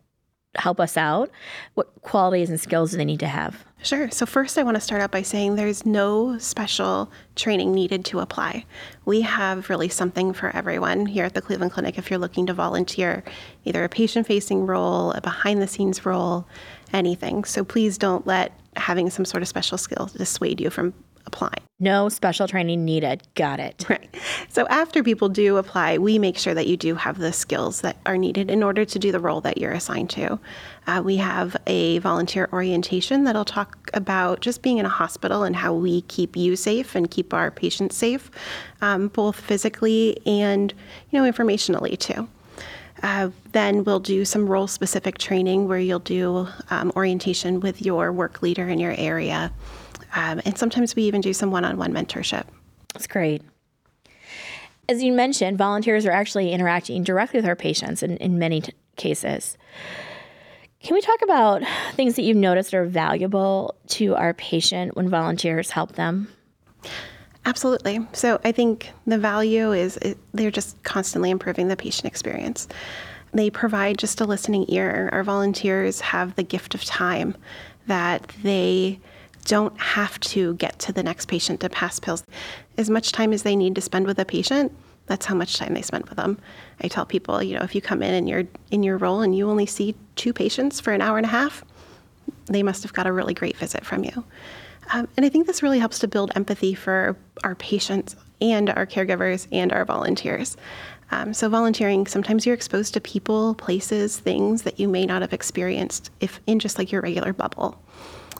help 0.56 0.80
us 0.80 0.96
out? 0.96 1.30
What 1.74 1.88
qualities 2.02 2.50
and 2.50 2.60
skills 2.60 2.90
do 2.90 2.96
they 2.96 3.04
need 3.04 3.20
to 3.20 3.26
have? 3.26 3.64
Sure. 3.82 4.10
So, 4.10 4.24
first, 4.24 4.56
I 4.56 4.62
want 4.62 4.76
to 4.76 4.80
start 4.80 5.02
out 5.02 5.10
by 5.10 5.20
saying 5.20 5.56
there's 5.56 5.84
no 5.84 6.38
special 6.38 7.10
training 7.36 7.74
needed 7.74 8.04
to 8.06 8.20
apply. 8.20 8.64
We 9.04 9.20
have 9.20 9.68
really 9.68 9.90
something 9.90 10.32
for 10.32 10.54
everyone 10.56 11.04
here 11.04 11.24
at 11.26 11.34
the 11.34 11.42
Cleveland 11.42 11.72
Clinic 11.72 11.98
if 11.98 12.08
you're 12.08 12.18
looking 12.18 12.46
to 12.46 12.54
volunteer 12.54 13.22
either 13.64 13.84
a 13.84 13.88
patient 13.90 14.26
facing 14.26 14.64
role, 14.64 15.12
a 15.12 15.20
behind 15.20 15.60
the 15.60 15.66
scenes 15.66 16.06
role, 16.06 16.46
anything. 16.94 17.44
So, 17.44 17.62
please 17.62 17.98
don't 17.98 18.26
let 18.26 18.58
having 18.76 19.10
some 19.10 19.26
sort 19.26 19.42
of 19.42 19.48
special 19.48 19.76
skill 19.76 20.10
dissuade 20.16 20.60
you 20.60 20.70
from 20.70 20.94
applying. 21.26 21.63
No 21.80 22.08
special 22.08 22.46
training 22.46 22.84
needed. 22.84 23.22
Got 23.34 23.60
it. 23.60 23.84
Right. 23.88 24.08
So 24.48 24.66
after 24.68 25.02
people 25.02 25.28
do 25.28 25.56
apply, 25.56 25.98
we 25.98 26.18
make 26.18 26.38
sure 26.38 26.54
that 26.54 26.68
you 26.68 26.76
do 26.76 26.94
have 26.94 27.18
the 27.18 27.32
skills 27.32 27.80
that 27.80 27.96
are 28.06 28.16
needed 28.16 28.50
in 28.50 28.62
order 28.62 28.84
to 28.84 28.98
do 28.98 29.10
the 29.10 29.18
role 29.18 29.40
that 29.40 29.58
you're 29.58 29.72
assigned 29.72 30.10
to. 30.10 30.38
Uh, 30.86 31.02
we 31.04 31.16
have 31.16 31.56
a 31.66 31.98
volunteer 31.98 32.48
orientation 32.52 33.24
that'll 33.24 33.44
talk 33.44 33.90
about 33.92 34.40
just 34.40 34.62
being 34.62 34.78
in 34.78 34.86
a 34.86 34.90
hospital 34.90 35.42
and 35.42 35.56
how 35.56 35.74
we 35.74 36.02
keep 36.02 36.36
you 36.36 36.54
safe 36.54 36.94
and 36.94 37.10
keep 37.10 37.34
our 37.34 37.50
patients 37.50 37.96
safe, 37.96 38.30
um, 38.80 39.08
both 39.08 39.40
physically 39.40 40.16
and 40.24 40.72
you 41.10 41.20
know 41.20 41.30
informationally 41.30 41.98
too. 41.98 42.28
Uh, 43.02 43.30
then 43.52 43.84
we'll 43.84 44.00
do 44.00 44.24
some 44.24 44.46
role 44.46 44.68
specific 44.68 45.18
training 45.18 45.68
where 45.68 45.80
you'll 45.80 45.98
do 45.98 46.48
um, 46.70 46.92
orientation 46.94 47.60
with 47.60 47.82
your 47.82 48.12
work 48.12 48.40
leader 48.40 48.68
in 48.68 48.78
your 48.78 48.94
area. 48.96 49.52
Um, 50.14 50.40
and 50.44 50.56
sometimes 50.56 50.96
we 50.96 51.02
even 51.04 51.20
do 51.20 51.32
some 51.32 51.50
one 51.50 51.64
on 51.64 51.76
one 51.76 51.92
mentorship. 51.92 52.44
That's 52.92 53.06
great. 53.06 53.42
As 54.88 55.02
you 55.02 55.12
mentioned, 55.12 55.58
volunteers 55.58 56.06
are 56.06 56.12
actually 56.12 56.52
interacting 56.52 57.02
directly 57.02 57.38
with 57.38 57.46
our 57.46 57.56
patients 57.56 58.02
in, 58.02 58.16
in 58.18 58.38
many 58.38 58.60
t- 58.60 58.72
cases. 58.96 59.56
Can 60.82 60.94
we 60.94 61.00
talk 61.00 61.22
about 61.22 61.62
things 61.94 62.16
that 62.16 62.22
you've 62.22 62.36
noticed 62.36 62.74
are 62.74 62.84
valuable 62.84 63.74
to 63.88 64.14
our 64.14 64.34
patient 64.34 64.94
when 64.96 65.08
volunteers 65.08 65.70
help 65.70 65.92
them? 65.92 66.28
Absolutely. 67.46 68.06
So 68.12 68.40
I 68.44 68.52
think 68.52 68.90
the 69.06 69.18
value 69.18 69.72
is 69.72 69.96
it, 69.98 70.18
they're 70.32 70.50
just 70.50 70.82
constantly 70.82 71.30
improving 71.30 71.68
the 71.68 71.76
patient 71.76 72.06
experience. 72.06 72.68
They 73.32 73.50
provide 73.50 73.98
just 73.98 74.20
a 74.20 74.26
listening 74.26 74.66
ear. 74.68 75.08
Our 75.12 75.24
volunteers 75.24 76.00
have 76.00 76.36
the 76.36 76.42
gift 76.42 76.74
of 76.74 76.84
time 76.84 77.36
that 77.86 78.30
they 78.42 79.00
don't 79.44 79.78
have 79.80 80.18
to 80.20 80.54
get 80.54 80.78
to 80.80 80.92
the 80.92 81.02
next 81.02 81.28
patient 81.28 81.60
to 81.60 81.68
pass 81.68 82.00
pills. 82.00 82.24
As 82.76 82.90
much 82.90 83.12
time 83.12 83.32
as 83.32 83.42
they 83.42 83.56
need 83.56 83.74
to 83.74 83.80
spend 83.80 84.06
with 84.06 84.18
a 84.18 84.24
patient, 84.24 84.72
that's 85.06 85.26
how 85.26 85.34
much 85.34 85.58
time 85.58 85.74
they 85.74 85.82
spend 85.82 86.06
with 86.08 86.16
them. 86.16 86.38
I 86.80 86.88
tell 86.88 87.04
people, 87.04 87.42
you 87.42 87.56
know, 87.56 87.62
if 87.62 87.74
you 87.74 87.80
come 87.80 88.02
in 88.02 88.14
and 88.14 88.28
you're 88.28 88.44
in 88.70 88.82
your 88.82 88.96
role 88.96 89.20
and 89.20 89.36
you 89.36 89.48
only 89.48 89.66
see 89.66 89.94
two 90.16 90.32
patients 90.32 90.80
for 90.80 90.92
an 90.92 91.02
hour 91.02 91.18
and 91.18 91.26
a 91.26 91.30
half, 91.30 91.64
they 92.46 92.62
must 92.62 92.82
have 92.82 92.92
got 92.92 93.06
a 93.06 93.12
really 93.12 93.34
great 93.34 93.56
visit 93.56 93.84
from 93.84 94.04
you. 94.04 94.24
Um, 94.92 95.08
and 95.16 95.24
I 95.24 95.28
think 95.28 95.46
this 95.46 95.62
really 95.62 95.78
helps 95.78 95.98
to 96.00 96.08
build 96.08 96.32
empathy 96.34 96.74
for 96.74 97.16
our 97.42 97.54
patients 97.54 98.16
and 98.40 98.70
our 98.70 98.86
caregivers 98.86 99.46
and 99.52 99.72
our 99.72 99.84
volunteers. 99.84 100.56
Um, 101.10 101.32
so, 101.34 101.48
volunteering, 101.48 102.06
sometimes 102.06 102.44
you're 102.44 102.54
exposed 102.54 102.94
to 102.94 103.00
people, 103.00 103.54
places, 103.54 104.18
things 104.18 104.62
that 104.62 104.80
you 104.80 104.88
may 104.88 105.06
not 105.06 105.22
have 105.22 105.32
experienced 105.32 106.10
if 106.20 106.40
in 106.46 106.58
just 106.58 106.78
like 106.78 106.90
your 106.90 107.02
regular 107.02 107.32
bubble. 107.32 107.80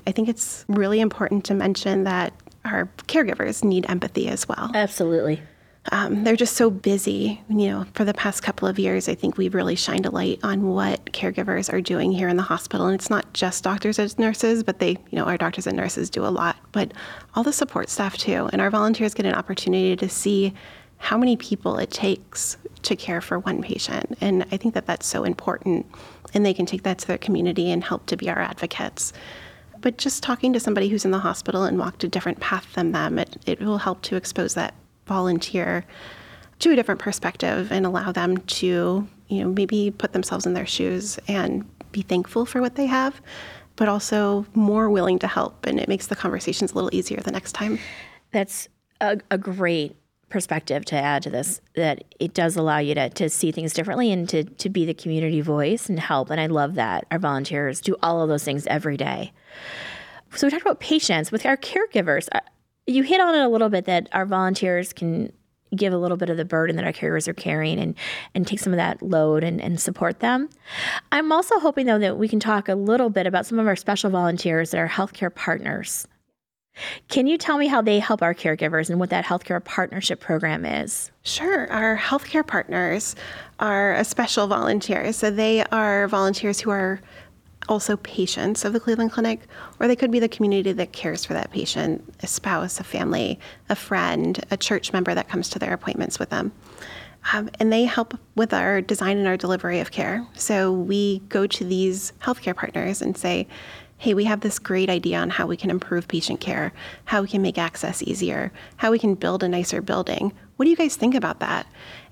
I 0.07 0.13
think 0.13 0.29
it's 0.29 0.65
really 0.69 1.01
important 1.01 1.45
to 1.47 1.55
mention 1.55 2.05
that 2.05 2.33
our 2.65 2.87
caregivers 3.07 3.63
need 3.63 3.89
empathy 3.89 4.29
as 4.29 4.49
well. 4.49 4.71
Absolutely. 4.75 5.43
Um, 5.93 6.25
they're 6.25 6.37
just 6.37 6.57
so 6.57 6.71
busy. 6.71 7.43
You 7.51 7.69
know, 7.69 7.87
for 7.95 8.05
the 8.05 8.15
past 8.15 8.43
couple 8.43 8.67
of 8.67 8.79
years, 8.79 9.09
I 9.09 9.15
think 9.15 9.37
we've 9.37 9.55
really 9.55 9.75
shined 9.75 10.07
a 10.07 10.11
light 10.11 10.41
on 10.43 10.69
what 10.69 11.05
caregivers 11.07 11.71
are 11.73 11.81
doing 11.81 12.11
here 12.11 12.29
in 12.29 12.37
the 12.37 12.43
hospital. 12.43 12.87
And 12.87 12.95
it's 12.95 13.11
not 13.11 13.31
just 13.35 13.63
doctors 13.65 13.99
and 13.99 14.19
nurses, 14.19 14.63
but 14.63 14.79
they, 14.79 14.91
you 14.91 15.19
know, 15.19 15.25
our 15.25 15.37
doctors 15.37 15.67
and 15.67 15.77
nurses 15.77 16.09
do 16.09 16.25
a 16.25 16.29
lot, 16.29 16.57
but 16.73 16.93
all 17.35 17.43
the 17.43 17.53
support 17.53 17.91
staff 17.91 18.17
too. 18.17 18.49
And 18.53 18.63
our 18.63 18.71
volunteers 18.71 19.13
get 19.13 19.27
an 19.27 19.35
opportunity 19.35 19.95
to 19.97 20.09
see 20.09 20.55
how 20.97 21.19
many 21.19 21.37
people 21.37 21.77
it 21.77 21.91
takes 21.91 22.57
to 22.83 22.97
care 22.97 23.21
for 23.21 23.39
one 23.39 23.63
patient. 23.63 24.17
And 24.23 24.47
I 24.53 24.57
think 24.57 24.73
that 24.75 24.87
that's 24.87 25.07
so 25.07 25.25
important. 25.25 25.87
And 26.33 26.47
they 26.47 26.55
can 26.55 26.65
take 26.65 26.83
that 26.85 26.99
to 26.99 27.07
their 27.07 27.19
community 27.19 27.71
and 27.71 27.85
help 27.85 28.07
to 28.07 28.17
be 28.17 28.31
our 28.31 28.41
advocates 28.41 29.13
but 29.85 29.99
just 29.99 30.23
talking 30.23 30.55
to 30.55 30.59
somebody 30.59 30.89
who's 30.89 31.05
in 31.05 31.11
the 31.11 31.19
hospital 31.19 31.65
and 31.65 31.79
walked 31.79 32.03
a 32.05 32.09
different 32.09 32.41
path 32.41 32.73
than 32.73 32.93
them, 32.93 33.19
it, 33.19 33.37
it 33.45 33.61
will 33.61 33.77
help 33.77 34.01
to 34.01 34.17
expose 34.17 34.55
that 34.55 34.73
volunteer 35.05 35.85
to 36.61 36.71
a 36.71 36.75
different 36.75 37.03
perspective 37.03 37.71
and 37.71 37.85
allow 37.85 38.11
them 38.11 38.39
to, 38.39 39.07
you 39.29 39.43
know, 39.43 39.51
maybe 39.51 39.91
put 39.91 40.15
themselves 40.15 40.47
in 40.47 40.55
their 40.55 40.65
shoes 40.65 41.19
and 41.29 41.69
be 41.93 42.01
thankful 42.01 42.47
for 42.47 42.63
what 42.63 42.77
they 42.77 42.87
have, 42.87 43.21
but 43.77 43.87
also 43.87 44.47
more 44.55 44.89
willing 44.89 45.19
to 45.19 45.27
help. 45.27 45.67
And 45.67 45.79
it 45.79 45.87
makes 45.87 46.07
the 46.07 46.17
conversations 46.17 46.73
a 46.73 46.77
little 46.77 46.95
easier 46.95 47.21
the 47.21 47.31
next 47.31 47.53
time. 47.53 47.79
That's 48.31 48.71
a, 49.03 49.19
a 49.31 49.37
great 49.37 49.95
perspective 50.35 50.85
to 50.85 50.97
add 50.97 51.23
to 51.23 51.31
this 51.31 51.61
that 51.77 52.03
it 52.19 52.35
does 52.35 52.57
allow 52.57 52.79
you 52.79 52.93
to, 52.93 53.09
to 53.09 53.31
see 53.31 53.53
things 53.53 53.73
differently 53.73 54.11
and 54.11 54.29
to, 54.29 54.43
to 54.43 54.69
be 54.69 54.85
the 54.85 54.93
community 54.93 55.41
voice 55.41 55.89
and 55.89 56.01
help. 56.01 56.29
And 56.29 56.41
I 56.41 56.47
love 56.47 56.75
that 56.75 57.07
our 57.13 57.21
volunteers 57.21 57.81
do 57.81 57.95
all 58.03 58.21
of 58.21 58.29
those 58.29 58.43
things 58.43 58.67
every 58.67 58.97
day. 58.97 59.33
So 60.35 60.49
we 60.49 60.51
talked 60.51 60.63
about 60.63 60.81
patients 60.81 61.31
with 61.31 61.47
our 61.47 61.57
caregivers. 61.57 62.29
Uh, 62.33 62.41
you 62.85 63.05
hit 63.05 63.21
on 63.21 63.37
it 63.37 63.43
a 63.43 63.49
little 63.49 63.69
bit 63.69 63.85
that 63.85 64.09
our 64.11 64.27
volunteers 64.27 64.93
can 64.93 65.33
give 65.73 65.93
a 65.93 65.99
little 65.99 66.17
bit 66.17 66.31
of 66.31 66.37
the 66.37 66.45
burden 66.45 66.75
that 66.75 66.85
our 66.85 66.93
caregivers 66.93 67.29
are 67.29 67.35
carrying 67.35 67.79
and, 67.79 67.95
and 68.35 68.45
take 68.45 68.59
some 68.59 68.73
of 68.73 68.77
that 68.79 69.03
load 69.03 69.45
and, 69.45 69.61
and 69.61 69.81
support 69.81 70.19
them. 70.19 70.49
I'm 71.13 71.31
also 71.31 71.61
hoping, 71.61 71.87
though, 71.87 72.01
that 72.01 72.19
we 72.19 72.27
can 72.27 72.41
talk 72.41 72.69
a 72.69 72.75
little 72.75 73.09
bit 73.09 73.29
about 73.29 73.47
some 73.47 73.61
of 73.61 73.69
our 73.69 73.77
special 73.77 74.11
volunteers 74.11 74.73
that 74.73 74.79
are 74.79 74.89
healthcare 74.89 75.33
partners. 75.33 76.09
Can 77.09 77.27
you 77.27 77.39
tell 77.39 77.59
me 77.59 77.67
how 77.67 77.81
they 77.81 77.99
help 77.99 78.23
our 78.23 78.35
caregivers 78.35 78.91
and 78.91 78.99
what 78.99 79.11
that 79.11 79.25
healthcare 79.25 79.63
partnership 79.63 80.21
program 80.21 80.65
is? 80.65 81.11
Sure. 81.23 81.71
Our 81.71 81.97
healthcare 81.97 82.47
partners 82.47 83.15
are 83.61 83.95
a 83.95 84.05
special 84.05 84.47
volunteer. 84.47 85.13
So 85.13 85.31
they 85.31 85.65
are 85.67 86.09
volunteers 86.09 86.61
who 86.61 86.71
are 86.71 87.01
also 87.69 87.97
patients 87.99 88.65
of 88.65 88.73
the 88.73 88.81
Cleveland 88.81 89.13
Clinic, 89.13 89.41
or 89.81 89.89
they 89.89 89.97
could 89.97 90.11
be 90.11 90.19
the 90.19 90.29
community 90.29 90.73
that 90.73 90.93
cares 90.93 91.25
for 91.25 91.33
that 91.33 91.51
patient 91.51 92.05
a 92.23 92.27
spouse, 92.27 92.79
a 92.81 92.85
family, 92.85 93.39
a 93.69 93.77
friend, 93.77 94.45
a 94.51 94.57
church 94.57 94.93
member 94.93 95.15
that 95.15 95.29
comes 95.29 95.49
to 95.51 95.59
their 95.59 95.73
appointments 95.73 96.19
with 96.19 96.31
them. 96.31 96.53
Um, 97.33 97.49
and 97.59 97.73
they 97.73 97.85
help 97.85 98.19
with 98.35 98.53
our 98.53 98.83
design 98.83 99.17
and 99.17 99.27
our 99.27 99.39
delivery 99.39 99.81
of 99.81 99.91
care. 99.91 100.27
So 100.35 100.73
we 100.73 101.21
go 101.31 101.47
to 101.47 101.65
these 101.65 102.13
healthcare 102.21 102.55
partners 102.55 103.01
and 103.01 103.17
say, 103.17 103.47
hey, 103.99 104.15
we 104.15 104.25
have 104.25 104.41
this 104.41 104.59
great 104.59 104.91
idea 104.91 105.19
on 105.19 105.31
how 105.31 105.47
we 105.47 105.57
can 105.57 105.71
improve 105.71 106.09
patient 106.09 106.41
care, 106.41 106.73
how 107.05 107.23
we 107.23 107.29
can 107.29 107.43
make 107.43 107.59
access 107.59 108.03
easier, 108.03 108.53
how 108.77 108.91
we 108.91 108.99
can 108.99 109.15
build 109.15 109.43
a 109.43 109.49
nicer 109.49 109.81
building. 109.81 110.33
What 110.57 110.65
do 110.65 110.71
you 110.71 110.77
guys 110.77 110.97
think 110.97 111.15
about 111.15 111.41
that? 111.41 111.67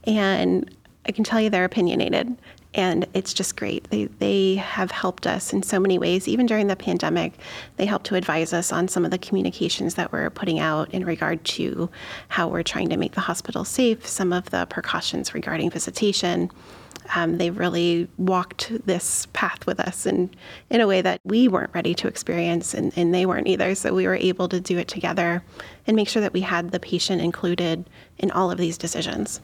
And 0.04 0.74
I 1.06 1.12
can 1.12 1.24
tell 1.24 1.40
you 1.40 1.50
they're 1.50 1.64
opinionated 1.64 2.36
and 2.74 3.06
it's 3.12 3.34
just 3.34 3.56
great. 3.56 3.90
They 3.90 4.06
they 4.06 4.54
have 4.56 4.90
helped 4.90 5.26
us 5.26 5.52
in 5.52 5.62
so 5.62 5.78
many 5.78 5.98
ways. 5.98 6.26
Even 6.26 6.46
during 6.46 6.68
the 6.68 6.76
pandemic, 6.76 7.34
they 7.76 7.84
helped 7.84 8.06
to 8.06 8.14
advise 8.14 8.52
us 8.52 8.72
on 8.72 8.88
some 8.88 9.04
of 9.04 9.10
the 9.10 9.18
communications 9.18 9.94
that 9.96 10.10
we're 10.12 10.30
putting 10.30 10.58
out 10.58 10.92
in 10.92 11.04
regard 11.04 11.44
to 11.44 11.90
how 12.28 12.48
we're 12.48 12.62
trying 12.62 12.88
to 12.88 12.96
make 12.96 13.12
the 13.12 13.20
hospital 13.20 13.64
safe, 13.64 14.06
some 14.06 14.32
of 14.32 14.48
the 14.50 14.66
precautions 14.66 15.34
regarding 15.34 15.70
visitation. 15.70 16.50
Um, 17.14 17.38
they 17.38 17.50
really 17.50 18.08
walked 18.18 18.72
this 18.86 19.26
path 19.32 19.66
with 19.66 19.80
us 19.80 20.06
in, 20.06 20.30
in 20.70 20.80
a 20.80 20.86
way 20.86 21.02
that 21.02 21.20
we 21.24 21.48
weren't 21.48 21.74
ready 21.74 21.94
to 21.94 22.08
experience 22.08 22.74
and, 22.74 22.92
and 22.96 23.14
they 23.14 23.26
weren't 23.26 23.48
either. 23.48 23.74
So 23.74 23.94
we 23.94 24.06
were 24.06 24.16
able 24.16 24.48
to 24.48 24.60
do 24.60 24.78
it 24.78 24.88
together 24.88 25.42
and 25.86 25.96
make 25.96 26.08
sure 26.08 26.22
that 26.22 26.32
we 26.32 26.40
had 26.40 26.70
the 26.70 26.80
patient 26.80 27.20
included 27.20 27.88
in 28.18 28.30
all 28.30 28.50
of 28.50 28.58
these 28.58 28.78
decisions. 28.78 29.40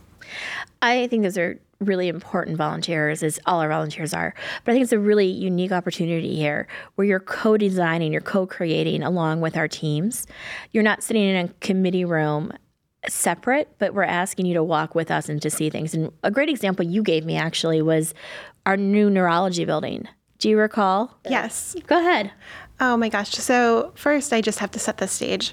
I 0.82 1.06
think 1.08 1.22
those 1.22 1.38
are 1.38 1.58
really 1.80 2.08
important 2.08 2.56
volunteers, 2.56 3.22
as 3.22 3.38
all 3.46 3.60
our 3.60 3.68
volunteers 3.68 4.12
are. 4.12 4.34
But 4.64 4.72
I 4.72 4.74
think 4.74 4.82
it's 4.82 4.92
a 4.92 4.98
really 4.98 5.26
unique 5.26 5.72
opportunity 5.72 6.36
here 6.36 6.66
where 6.96 7.06
you're 7.06 7.20
co 7.20 7.56
designing, 7.56 8.12
you're 8.12 8.20
co 8.20 8.46
creating 8.46 9.02
along 9.02 9.40
with 9.40 9.56
our 9.56 9.68
teams. 9.68 10.26
You're 10.72 10.82
not 10.82 11.02
sitting 11.02 11.22
in 11.22 11.46
a 11.46 11.48
committee 11.60 12.04
room 12.04 12.52
separate, 13.06 13.68
but 13.78 13.94
we're 13.94 14.02
asking 14.02 14.46
you 14.46 14.54
to 14.54 14.64
walk 14.64 14.94
with 14.94 15.10
us 15.10 15.28
and 15.28 15.40
to 15.42 15.50
see 15.50 15.70
things. 15.70 15.94
And 15.94 16.12
a 16.22 16.30
great 16.30 16.48
example 16.48 16.84
you 16.84 17.02
gave 17.02 17.24
me 17.24 17.36
actually 17.36 17.82
was 17.82 18.14
our 18.66 18.76
new 18.76 19.08
neurology 19.10 19.64
building. 19.64 20.08
Do 20.38 20.48
you 20.48 20.58
recall? 20.58 21.16
Yes. 21.28 21.74
Go 21.86 21.98
ahead. 21.98 22.30
Oh 22.80 22.96
my 22.96 23.08
gosh. 23.08 23.30
So, 23.30 23.90
first, 23.96 24.32
I 24.32 24.40
just 24.40 24.60
have 24.60 24.70
to 24.70 24.78
set 24.78 24.98
the 24.98 25.08
stage. 25.08 25.52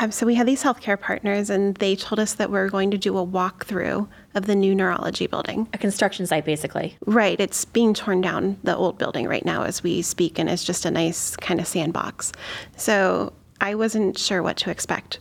Um, 0.00 0.10
so, 0.10 0.26
we 0.26 0.34
had 0.34 0.48
these 0.48 0.64
healthcare 0.64 1.00
partners, 1.00 1.48
and 1.48 1.76
they 1.76 1.94
told 1.94 2.18
us 2.18 2.34
that 2.34 2.50
we're 2.50 2.68
going 2.68 2.90
to 2.90 2.98
do 2.98 3.16
a 3.16 3.24
walkthrough 3.24 4.08
of 4.34 4.46
the 4.46 4.56
new 4.56 4.74
neurology 4.74 5.28
building. 5.28 5.68
A 5.72 5.78
construction 5.78 6.26
site, 6.26 6.44
basically. 6.44 6.96
Right. 7.06 7.38
It's 7.38 7.64
being 7.64 7.94
torn 7.94 8.22
down, 8.22 8.58
the 8.64 8.76
old 8.76 8.98
building, 8.98 9.28
right 9.28 9.44
now 9.44 9.62
as 9.62 9.84
we 9.84 10.02
speak, 10.02 10.36
and 10.36 10.48
it's 10.48 10.64
just 10.64 10.84
a 10.84 10.90
nice 10.90 11.36
kind 11.36 11.60
of 11.60 11.68
sandbox. 11.68 12.32
So, 12.76 13.32
I 13.60 13.76
wasn't 13.76 14.18
sure 14.18 14.42
what 14.42 14.56
to 14.58 14.70
expect. 14.70 15.20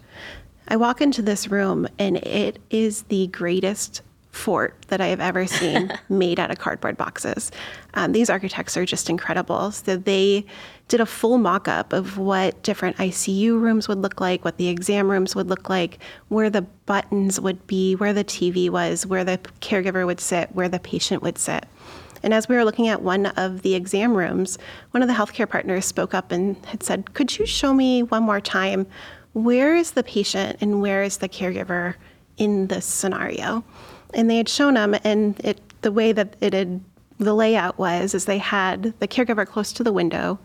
I 0.67 0.75
walk 0.75 1.01
into 1.01 1.22
this 1.22 1.48
room, 1.48 1.88
and 2.00 2.17
it 2.17 2.60
is 2.70 3.03
the 3.03 3.27
greatest 3.27 4.01
fort 4.34 4.75
that 4.88 5.00
I 5.00 5.08
have 5.08 5.20
ever 5.20 5.46
seen 5.46 5.91
made 6.10 6.39
out 6.39 6.50
of 6.50 6.58
cardboard 6.58 6.98
boxes. 6.98 7.51
Um, 7.93 8.13
these 8.13 8.32
architects 8.32 8.75
are 8.75 8.86
just 8.86 9.10
incredible. 9.10 9.72
So 9.72 9.96
they 9.96 10.46
did 10.88 11.00
a 11.00 11.05
full 11.05 11.38
mock 11.38 11.67
up 11.67 11.93
of 11.93 12.17
what 12.17 12.62
different 12.63 12.98
ICU 12.98 13.60
rooms 13.60 13.88
would 13.88 14.00
look 14.00 14.20
like, 14.20 14.43
what 14.43 14.58
the 14.58 14.70
exam 14.70 15.10
rooms 15.10 15.36
would 15.36 15.50
look 15.50 15.70
like, 15.70 16.00
where 16.29 16.50
the 16.50 16.63
buttons 16.63 17.39
would 17.39 17.65
be, 17.67 17.96
where 17.96 18.12
the 18.12 18.24
TV 18.24 18.70
was, 18.70 19.05
where 19.05 19.24
the 19.24 19.38
caregiver 19.62 20.05
would 20.05 20.20
sit, 20.20 20.53
where 20.53 20.70
the 20.70 20.79
patient 20.79 21.22
would 21.22 21.38
sit. 21.38 21.65
And 22.24 22.34
as 22.34 22.48
we 22.48 22.55
were 22.55 22.65
looking 22.65 22.88
at 22.88 23.01
one 23.01 23.27
of 23.27 23.62
the 23.62 23.75
exam 23.75 24.15
rooms, 24.15 24.58
one 24.91 25.03
of 25.03 25.10
the 25.10 25.13
healthcare 25.13 25.48
partners 25.48 25.86
spoke 25.86 26.13
up 26.13 26.32
and 26.32 26.55
had 26.65 26.82
said, 26.82 27.13
Could 27.13 27.38
you 27.38 27.46
show 27.46 27.74
me 27.74 28.01
one 28.01 28.24
more 28.24 28.41
time 28.41 28.88
where 29.33 29.75
is 29.75 29.91
the 29.91 30.03
patient 30.03 30.57
and 30.61 30.81
where 30.81 31.03
is 31.03 31.17
the 31.17 31.29
caregiver 31.29 31.95
in 32.37 32.67
this 32.67 32.85
scenario? 32.85 33.63
and 34.13 34.29
they 34.29 34.37
had 34.37 34.49
shown 34.49 34.75
them, 34.75 34.95
and 35.03 35.39
it 35.43 35.59
the 35.81 35.91
way 35.91 36.11
that 36.11 36.35
it 36.39 36.53
had 36.53 36.81
the 37.19 37.33
layout 37.33 37.77
was 37.77 38.13
is 38.13 38.25
they 38.25 38.37
had 38.37 38.93
the 38.99 39.07
caregiver 39.07 39.45
close 39.45 39.71
to 39.73 39.83
the 39.83 39.93
window, 39.93 40.39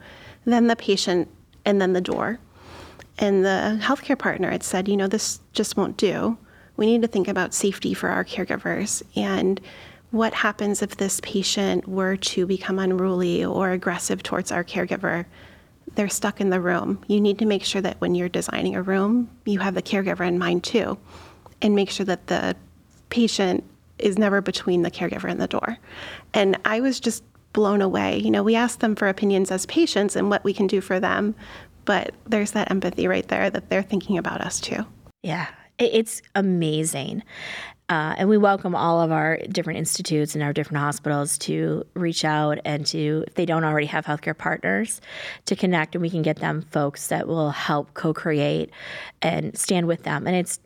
then 0.45 0.67
the 0.67 0.77
patient, 0.77 1.29
and 1.65 1.81
then 1.81 1.93
the 1.93 2.01
door. 2.01 2.39
And 3.19 3.45
the 3.45 3.79
healthcare 3.81 4.19
partner 4.19 4.51
had 4.51 4.63
said, 4.63 4.89
you 4.89 4.97
know, 4.97 5.07
this 5.07 5.41
just 5.53 5.77
won't 5.77 5.97
do. 5.97 6.39
We 6.77 6.87
need 6.87 7.03
to 7.03 7.09
think 7.09 7.27
about 7.27 7.55
safety 7.55 7.95
for 7.95 8.11
our 8.11 8.25
caregivers 8.25 9.03
and 9.17 9.61
what 10.11 10.35
happens 10.35 10.83
if 10.83 10.97
this 10.97 11.21
patient 11.21 11.89
were 11.89 12.17
to 12.17 12.47
become 12.47 12.79
unruly 12.79 13.45
or 13.45 13.73
aggressive 13.73 14.23
towards 14.23 14.53
our 14.53 14.63
caregiver. 14.63 15.27
They're 15.99 16.09
stuck 16.09 16.41
in 16.41 16.51
the 16.51 16.61
room. 16.61 17.05
You 17.09 17.21
need 17.21 17.41
to 17.41 17.45
make 17.45 17.65
sure 17.65 17.83
that 17.83 18.01
when 18.01 18.15
you're 18.15 18.29
designing 18.29 18.77
a 18.77 18.83
room, 18.83 19.29
you 19.45 19.59
have 19.59 19.75
the 19.75 19.83
caregiver 19.83 20.25
in 20.25 20.39
mind 20.39 20.63
too, 20.63 20.97
and 21.61 21.75
make 21.75 21.91
sure 21.91 22.07
that 22.07 22.29
the 22.29 22.55
patient 23.11 23.65
is 23.99 24.17
never 24.17 24.41
between 24.41 24.83
the 24.83 24.93
caregiver 24.93 25.29
and 25.29 25.41
the 25.41 25.49
door. 25.49 25.77
And 26.33 26.57
I 26.65 26.79
was 26.79 27.01
just 27.01 27.25
blown 27.53 27.83
away. 27.83 28.17
You 28.19 28.31
know, 28.31 28.45
we 28.45 28.55
ask 28.55 28.79
them 28.79 28.95
for 28.95 29.09
opinions 29.09 29.51
as 29.51 29.67
patients 29.67 30.15
and 30.15 30.31
what 30.31 30.45
we 30.45 30.53
can 30.53 30.69
do 30.69 30.81
for 30.81 31.01
them, 31.01 31.35
but 31.85 32.15
there's 32.27 32.53
that 32.53 32.71
empathy 32.71 33.09
right 33.09 33.27
there 33.27 33.51
that 33.51 33.69
they're 33.69 33.83
thinking 33.83 34.19
about 34.19 34.41
us 34.41 34.61
too. 34.61 34.87
Yeah, 35.25 35.49
it's 35.81 36.23
amazing. 36.37 37.25
Uh, 37.89 38.15
and 38.19 38.29
we 38.29 38.37
welcome 38.37 38.75
all 38.75 39.01
of 39.01 39.11
our 39.11 39.39
different 39.49 39.79
institutes 39.79 40.35
and 40.35 40.45
our 40.45 40.53
different 40.53 40.79
hospitals 40.79 41.39
to 41.39 41.85
reach 41.95 42.23
out 42.25 42.59
and 42.67 42.85
to, 42.87 43.25
if 43.27 43.35
they 43.35 43.47
don't 43.47 43.65
already 43.65 43.87
have 43.87 44.05
healthcare 44.05 44.37
partners, 44.37 45.01
to 45.47 45.57
connect 45.57 45.95
and 45.95 46.03
we 46.03 46.11
can 46.11 46.21
get 46.21 46.37
them 46.37 46.61
folks 46.61 47.07
that 47.07 47.27
will 47.27 47.51
help 47.51 47.95
co 47.95 48.13
create 48.13 48.71
and 49.23 49.57
stand 49.57 49.87
with 49.87 50.03
them. 50.03 50.27
And 50.27 50.37
it's 50.37 50.61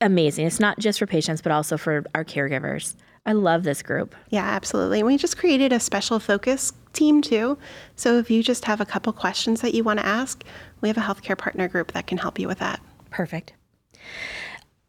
amazing. 0.00 0.46
It's 0.46 0.60
not 0.60 0.78
just 0.78 0.98
for 0.98 1.06
patients, 1.06 1.42
but 1.42 1.52
also 1.52 1.76
for 1.76 2.04
our 2.14 2.24
caregivers. 2.24 2.94
I 3.26 3.32
love 3.32 3.64
this 3.64 3.82
group. 3.82 4.14
Yeah, 4.30 4.44
absolutely. 4.44 5.02
We 5.02 5.18
just 5.18 5.36
created 5.36 5.72
a 5.72 5.80
special 5.80 6.20
focus 6.20 6.72
team 6.92 7.20
too. 7.20 7.58
So 7.96 8.18
if 8.18 8.30
you 8.30 8.42
just 8.42 8.64
have 8.64 8.80
a 8.80 8.86
couple 8.86 9.12
questions 9.12 9.60
that 9.60 9.74
you 9.74 9.84
want 9.84 9.98
to 9.98 10.06
ask, 10.06 10.42
we 10.80 10.88
have 10.88 10.96
a 10.96 11.00
healthcare 11.00 11.36
partner 11.36 11.68
group 11.68 11.92
that 11.92 12.06
can 12.06 12.18
help 12.18 12.38
you 12.38 12.48
with 12.48 12.60
that. 12.60 12.80
Perfect. 13.10 13.52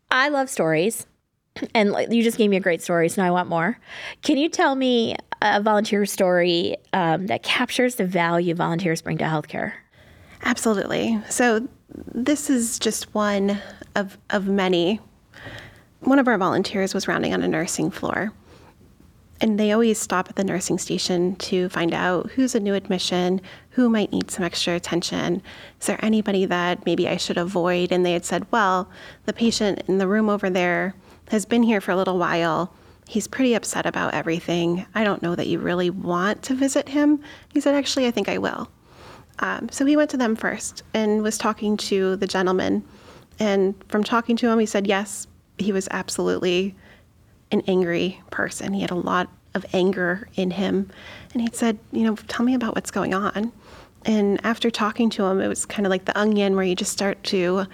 I 0.10 0.30
love 0.30 0.50
stories. 0.50 1.08
And 1.74 1.96
you 2.10 2.24
just 2.24 2.38
gave 2.38 2.50
me 2.50 2.58
a 2.58 2.62
great 2.62 2.82
story, 2.82 3.10
so 3.10 3.22
now 3.22 3.28
I 3.28 3.32
want 3.32 3.50
more. 3.50 3.80
Can 4.22 4.38
you 4.38 4.50
tell 4.50 4.76
me 4.76 5.15
a 5.41 5.62
volunteer 5.62 6.06
story 6.06 6.78
um, 6.93 7.28
that 7.28 7.43
captures 7.43 7.96
the 7.96 8.06
value 8.06 8.56
volunteers 8.56 9.02
bring 9.02 9.17
to 9.20 9.26
healthcare? 9.26 9.74
Absolutely. 10.43 11.20
So, 11.30 11.67
this 12.13 12.50
is 12.50 12.80
just 12.80 13.13
one 13.15 13.60
of, 13.96 14.17
of 14.30 14.48
many. 14.48 15.00
One 16.02 16.20
of 16.20 16.28
our 16.28 16.38
volunteers 16.38 16.93
was 16.93 17.08
rounding 17.08 17.34
on 17.34 17.41
a 17.41 17.48
nursing 17.48 17.91
floor. 17.91 18.34
And 19.39 19.60
they 19.60 19.72
always 19.72 20.00
stop 20.00 20.30
at 20.30 20.36
the 20.36 20.43
nursing 20.43 20.80
station 20.80 21.36
to 21.36 21.70
find 21.70 21.93
out 21.93 22.32
who's 22.32 22.56
a 22.56 22.60
new 22.60 22.74
admission, 22.74 23.39
who 23.72 23.88
might 23.88 24.12
need 24.12 24.32
some 24.32 24.43
extra 24.43 24.76
attention. 24.76 25.43
Is 25.80 25.88
there 25.88 26.04
anybody 26.04 26.46
that 26.46 26.86
maybe 26.86 27.08
I 27.08 27.17
should 27.17 27.38
avoid? 27.38 27.91
And 27.91 28.06
they 28.06 28.13
had 28.13 28.26
said, 28.26 28.48
well, 28.52 28.89
the 29.26 29.34
patient 29.34 29.84
in 29.88 30.00
the 30.00 30.08
room 30.08 30.28
over 30.28 30.50
there 30.50 30.96
has 31.30 31.46
been 31.46 31.63
here 31.63 31.82
for 31.82 31.92
a 31.92 31.96
little 31.96 32.18
while. 32.18 32.74
He's 33.08 33.28
pretty 33.28 33.54
upset 33.54 33.86
about 33.86 34.13
everything. 34.13 34.86
I 34.94 35.04
don't 35.04 35.22
know 35.22 35.36
that 35.36 35.48
you 35.48 35.60
really 35.60 35.90
want 35.90 36.44
to 36.44 36.56
visit 36.56 36.90
him. 36.90 37.22
He 37.54 37.62
said, 37.62 37.76
actually, 37.76 38.08
I 38.08 38.12
think 38.12 38.28
I 38.28 38.38
will. 38.38 38.70
Um, 39.40 39.70
so 39.70 39.86
he 39.86 39.96
went 39.96 40.10
to 40.12 40.18
them 40.18 40.36
first 40.36 40.84
and 40.94 41.22
was 41.22 41.38
talking 41.38 41.78
to 41.78 42.16
the 42.16 42.28
gentleman 42.28 42.84
and 43.40 43.76
from 43.88 44.04
talking 44.04 44.36
to 44.38 44.50
him, 44.50 44.60
he 44.60 44.66
said, 44.66 44.88
yes, 44.88 45.28
he 45.58 45.72
was 45.72 45.88
absolutely 45.92 46.76
an 47.52 47.62
angry 47.68 48.22
person. 48.32 48.74
He 48.74 48.82
had 48.82 48.92
a 48.92 48.96
lot 48.96 49.30
of 49.54 49.66
anger 49.74 50.28
in 50.36 50.52
him. 50.52 50.90
And 51.34 51.42
he 51.42 51.50
said, 51.54 51.78
you 51.92 52.04
know, 52.04 52.16
tell 52.16 52.46
me 52.46 52.54
about 52.54 52.76
what's 52.76 52.92
going 52.92 53.13
on. 53.13 53.52
And 54.06 54.40
after 54.46 54.70
talking 54.70 55.10
to 55.12 55.26
him, 55.26 55.42
it 55.42 55.48
was 55.48 55.66
kind 55.66 55.86
of 55.86 55.90
like 55.90 56.06
the 56.06 56.18
onion 56.18 56.56
where 56.56 56.63
you 56.63 56.76
just 56.76 56.92
start 56.92 57.24
to, 57.26 57.66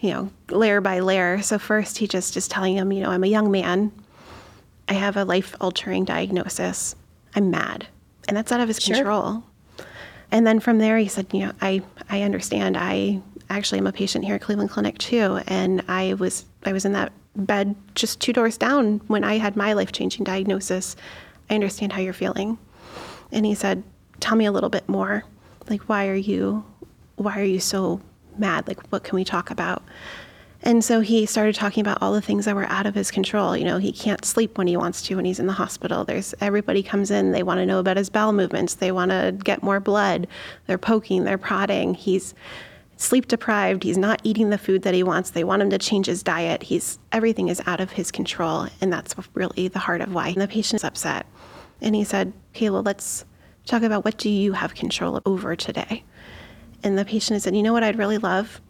you 0.00 0.10
know, 0.10 0.30
layer 0.48 0.80
by 0.80 1.00
layer. 1.00 1.42
So 1.42 1.58
first 1.58 1.98
he 1.98 2.06
just 2.06 2.36
is 2.36 2.48
telling 2.48 2.76
him, 2.76 2.92
you 2.92 3.02
know, 3.02 3.10
I'm 3.10 3.24
a 3.24 3.28
young 3.28 3.50
man. 3.50 3.92
I 4.88 4.94
have 4.94 5.16
a 5.16 5.24
life 5.24 5.54
altering 5.60 6.04
diagnosis. 6.04 6.96
I'm 7.34 7.50
mad. 7.50 7.86
And 8.26 8.36
that's 8.36 8.50
out 8.50 8.60
of 8.60 8.68
his 8.68 8.80
sure. 8.80 8.96
control. 8.96 9.44
And 10.32 10.46
then 10.46 10.60
from 10.60 10.78
there 10.78 10.98
he 10.98 11.08
said, 11.08 11.26
you 11.32 11.40
know, 11.40 11.52
I, 11.60 11.82
I 12.08 12.22
understand. 12.22 12.76
I 12.76 13.20
actually 13.50 13.78
am 13.78 13.86
a 13.86 13.92
patient 13.92 14.24
here 14.24 14.36
at 14.36 14.40
Cleveland 14.40 14.70
Clinic 14.70 14.96
too, 14.98 15.40
and 15.48 15.82
I 15.88 16.14
was 16.14 16.44
I 16.64 16.72
was 16.72 16.84
in 16.84 16.92
that 16.92 17.12
bed 17.36 17.74
just 17.94 18.20
two 18.20 18.32
doors 18.32 18.56
down 18.56 19.00
when 19.08 19.24
I 19.24 19.38
had 19.38 19.56
my 19.56 19.72
life 19.72 19.92
changing 19.92 20.24
diagnosis. 20.24 20.96
I 21.50 21.54
understand 21.54 21.92
how 21.92 22.00
you're 22.00 22.12
feeling. 22.12 22.58
And 23.32 23.44
he 23.44 23.54
said, 23.54 23.82
Tell 24.20 24.36
me 24.36 24.46
a 24.46 24.52
little 24.52 24.70
bit 24.70 24.88
more. 24.88 25.24
Like 25.68 25.82
why 25.82 26.08
are 26.08 26.14
you 26.14 26.64
why 27.16 27.38
are 27.38 27.44
you 27.44 27.60
so 27.60 28.00
mad? 28.38 28.68
Like 28.68 28.86
what 28.88 29.04
can 29.04 29.16
we 29.16 29.24
talk 29.24 29.50
about? 29.50 29.82
And 30.62 30.84
so 30.84 31.00
he 31.00 31.24
started 31.24 31.54
talking 31.54 31.80
about 31.80 31.98
all 32.02 32.12
the 32.12 32.20
things 32.20 32.44
that 32.44 32.54
were 32.54 32.66
out 32.66 32.84
of 32.84 32.94
his 32.94 33.10
control. 33.10 33.56
You 33.56 33.64
know, 33.64 33.78
he 33.78 33.92
can't 33.92 34.24
sleep 34.24 34.58
when 34.58 34.66
he 34.66 34.76
wants 34.76 35.00
to 35.02 35.16
when 35.16 35.24
he's 35.24 35.40
in 35.40 35.46
the 35.46 35.54
hospital. 35.54 36.04
There's 36.04 36.34
everybody 36.40 36.82
comes 36.82 37.10
in, 37.10 37.32
they 37.32 37.42
want 37.42 37.58
to 37.58 37.66
know 37.66 37.78
about 37.78 37.96
his 37.96 38.10
bowel 38.10 38.32
movements, 38.32 38.74
they 38.74 38.92
want 38.92 39.10
to 39.10 39.34
get 39.42 39.62
more 39.62 39.80
blood. 39.80 40.26
They're 40.66 40.76
poking, 40.76 41.24
they're 41.24 41.38
prodding. 41.38 41.94
He's 41.94 42.34
sleep 43.00 43.28
deprived. 43.28 43.82
He's 43.82 43.96
not 43.96 44.20
eating 44.22 44.50
the 44.50 44.58
food 44.58 44.82
that 44.82 44.92
he 44.92 45.02
wants. 45.02 45.30
They 45.30 45.44
want 45.44 45.62
him 45.62 45.70
to 45.70 45.78
change 45.78 46.06
his 46.06 46.22
diet. 46.22 46.62
He's 46.62 46.98
everything 47.12 47.48
is 47.48 47.62
out 47.66 47.80
of 47.80 47.92
his 47.92 48.10
control, 48.10 48.66
and 48.82 48.92
that's 48.92 49.14
really 49.32 49.68
the 49.68 49.78
heart 49.78 50.02
of 50.02 50.12
why 50.12 50.34
the 50.34 50.46
patient's 50.46 50.84
upset. 50.84 51.24
And 51.80 51.94
he 51.94 52.04
said, 52.04 52.34
"Kayla, 52.54 52.84
let's 52.84 53.24
talk 53.64 53.82
about 53.82 54.04
what 54.04 54.18
do 54.18 54.28
you 54.28 54.52
have 54.52 54.74
control 54.74 55.22
over 55.24 55.56
today." 55.56 56.04
And 56.82 56.98
the 56.98 57.04
patient 57.04 57.42
said, 57.42 57.54
"You 57.54 57.62
know 57.62 57.72
what 57.72 57.82
I'd 57.82 57.98
really 57.98 58.18
love 58.18 58.60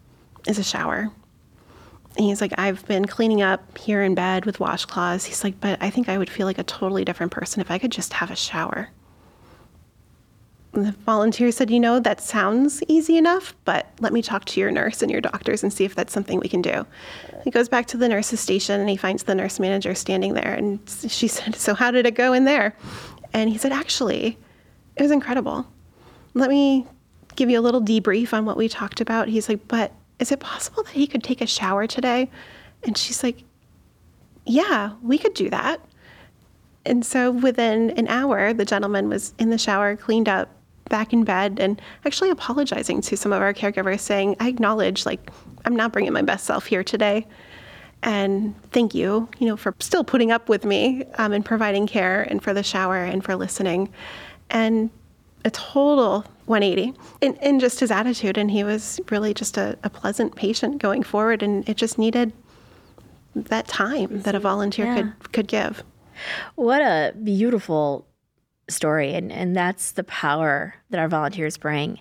is 0.47 0.57
a 0.59 0.63
shower." 0.63 1.11
And 2.17 2.25
he's 2.25 2.41
like, 2.41 2.51
I've 2.57 2.85
been 2.87 3.05
cleaning 3.05 3.41
up 3.41 3.77
here 3.77 4.03
in 4.03 4.15
bed 4.15 4.45
with 4.45 4.57
washcloths. 4.57 5.27
He's 5.27 5.45
like, 5.45 5.61
but 5.61 5.81
I 5.81 5.89
think 5.89 6.09
I 6.09 6.17
would 6.17 6.29
feel 6.29 6.45
like 6.45 6.57
a 6.57 6.63
totally 6.63 7.05
different 7.05 7.31
person 7.31 7.61
if 7.61 7.71
I 7.71 7.77
could 7.77 7.91
just 7.93 8.11
have 8.11 8.29
a 8.29 8.35
shower 8.35 8.89
the 10.73 10.93
volunteer 11.05 11.51
said, 11.51 11.69
You 11.69 11.79
know, 11.79 11.99
that 11.99 12.21
sounds 12.21 12.81
easy 12.87 13.17
enough, 13.17 13.53
but 13.65 13.87
let 13.99 14.13
me 14.13 14.21
talk 14.21 14.45
to 14.45 14.59
your 14.59 14.71
nurse 14.71 15.01
and 15.01 15.11
your 15.11 15.21
doctors 15.21 15.63
and 15.63 15.71
see 15.71 15.83
if 15.83 15.95
that's 15.95 16.13
something 16.13 16.39
we 16.39 16.47
can 16.47 16.61
do. 16.61 16.85
He 17.43 17.51
goes 17.51 17.67
back 17.67 17.87
to 17.87 17.97
the 17.97 18.07
nurse's 18.07 18.39
station 18.39 18.79
and 18.79 18.89
he 18.89 18.97
finds 18.97 19.23
the 19.23 19.35
nurse 19.35 19.59
manager 19.59 19.95
standing 19.95 20.33
there. 20.33 20.53
And 20.53 20.79
she 21.07 21.27
said, 21.27 21.55
So, 21.55 21.73
how 21.73 21.91
did 21.91 22.05
it 22.05 22.15
go 22.15 22.33
in 22.33 22.45
there? 22.45 22.75
And 23.33 23.49
he 23.49 23.57
said, 23.57 23.71
Actually, 23.71 24.37
it 24.95 25.01
was 25.01 25.11
incredible. 25.11 25.67
Let 26.33 26.49
me 26.49 26.87
give 27.35 27.49
you 27.49 27.59
a 27.59 27.61
little 27.61 27.81
debrief 27.81 28.33
on 28.33 28.45
what 28.45 28.57
we 28.57 28.67
talked 28.67 29.01
about. 29.01 29.27
He's 29.27 29.49
like, 29.49 29.67
But 29.67 29.91
is 30.19 30.31
it 30.31 30.39
possible 30.39 30.83
that 30.83 30.93
he 30.93 31.07
could 31.07 31.23
take 31.23 31.41
a 31.41 31.47
shower 31.47 31.87
today? 31.87 32.29
And 32.83 32.97
she's 32.97 33.23
like, 33.23 33.43
Yeah, 34.45 34.93
we 35.01 35.17
could 35.17 35.33
do 35.33 35.49
that. 35.49 35.81
And 36.85 37.05
so 37.05 37.31
within 37.31 37.91
an 37.91 38.07
hour, 38.07 38.53
the 38.53 38.65
gentleman 38.65 39.07
was 39.09 39.33
in 39.37 39.51
the 39.51 39.57
shower, 39.57 39.95
cleaned 39.95 40.27
up, 40.27 40.49
back 40.91 41.13
in 41.13 41.23
bed, 41.23 41.57
and 41.59 41.81
actually 42.05 42.29
apologizing 42.29 43.01
to 43.01 43.17
some 43.17 43.33
of 43.33 43.41
our 43.41 43.53
caregivers, 43.53 44.01
saying, 44.01 44.35
I 44.39 44.49
acknowledge, 44.49 45.05
like, 45.05 45.31
I'm 45.65 45.75
not 45.75 45.91
bringing 45.93 46.11
my 46.13 46.21
best 46.21 46.45
self 46.45 46.65
here 46.65 46.83
today. 46.83 47.25
And 48.03 48.55
thank 48.71 48.93
you, 48.93 49.29
you 49.39 49.47
know, 49.47 49.55
for 49.55 49.73
still 49.79 50.03
putting 50.03 50.31
up 50.31 50.49
with 50.49 50.65
me 50.65 51.05
um, 51.15 51.33
and 51.33 51.45
providing 51.45 51.87
care 51.87 52.23
and 52.23 52.43
for 52.43 52.53
the 52.53 52.63
shower 52.63 52.97
and 52.97 53.23
for 53.23 53.35
listening. 53.35 53.89
And 54.49 54.89
a 55.45 55.51
total 55.51 56.25
180 56.51 56.93
in, 57.21 57.33
in 57.35 57.59
just 57.59 57.79
his 57.79 57.89
attitude. 57.89 58.37
And 58.37 58.51
he 58.51 58.63
was 58.63 58.99
really 59.09 59.33
just 59.33 59.57
a, 59.57 59.77
a 59.83 59.89
pleasant 59.89 60.35
patient 60.35 60.81
going 60.81 61.01
forward. 61.01 61.41
And 61.41 61.67
it 61.67 61.77
just 61.77 61.97
needed 61.97 62.33
that 63.33 63.67
time 63.67 64.21
that 64.21 64.35
a 64.35 64.37
mm-hmm. 64.37 64.43
volunteer 64.43 64.85
yeah. 64.85 64.95
could, 64.95 65.31
could 65.31 65.47
give. 65.47 65.83
What 66.55 66.81
a 66.81 67.13
beautiful 67.23 68.05
story. 68.69 69.13
And, 69.13 69.31
and 69.31 69.55
that's 69.55 69.93
the 69.93 70.03
power 70.03 70.75
that 70.89 70.99
our 70.99 71.07
volunteers 71.07 71.57
bring. 71.57 71.99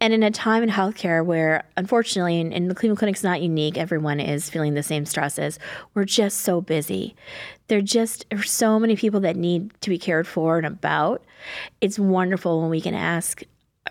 And 0.00 0.12
in 0.12 0.22
a 0.22 0.30
time 0.30 0.62
in 0.62 0.68
healthcare 0.68 1.24
where, 1.24 1.64
unfortunately, 1.76 2.40
and, 2.40 2.70
the 2.70 2.74
Cleveland 2.74 2.98
Clinic's 2.98 3.22
not 3.22 3.40
unique, 3.40 3.78
everyone 3.78 4.20
is 4.20 4.50
feeling 4.50 4.74
the 4.74 4.82
same 4.82 5.06
stresses. 5.06 5.58
We're 5.94 6.04
just 6.04 6.42
so 6.42 6.60
busy. 6.60 7.14
There 7.68 7.80
just 7.80 8.26
are 8.32 8.42
so 8.42 8.78
many 8.78 8.96
people 8.96 9.20
that 9.20 9.36
need 9.36 9.72
to 9.80 9.90
be 9.90 9.98
cared 9.98 10.26
for 10.26 10.58
and 10.58 10.66
about. 10.66 11.24
It's 11.80 11.98
wonderful 11.98 12.60
when 12.60 12.70
we 12.70 12.80
can 12.80 12.94
ask 12.94 13.42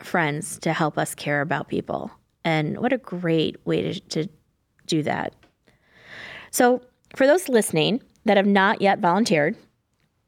friends 0.02 0.58
to 0.60 0.74
help 0.74 0.98
us 0.98 1.16
care 1.16 1.42
about 1.42 1.68
people. 1.68 2.12
And 2.44 2.80
what 2.80 2.94
a 2.94 2.98
great 2.98 3.58
way 3.66 3.94
to, 3.94 4.00
to 4.00 4.30
do 4.88 5.04
that. 5.04 5.34
So, 6.52 6.82
for 7.16 7.28
those 7.28 7.48
listening 7.48 8.02
that 8.26 8.38
have 8.38 8.48
not 8.48 8.82
yet 8.82 9.00
volunteered, 9.00 9.56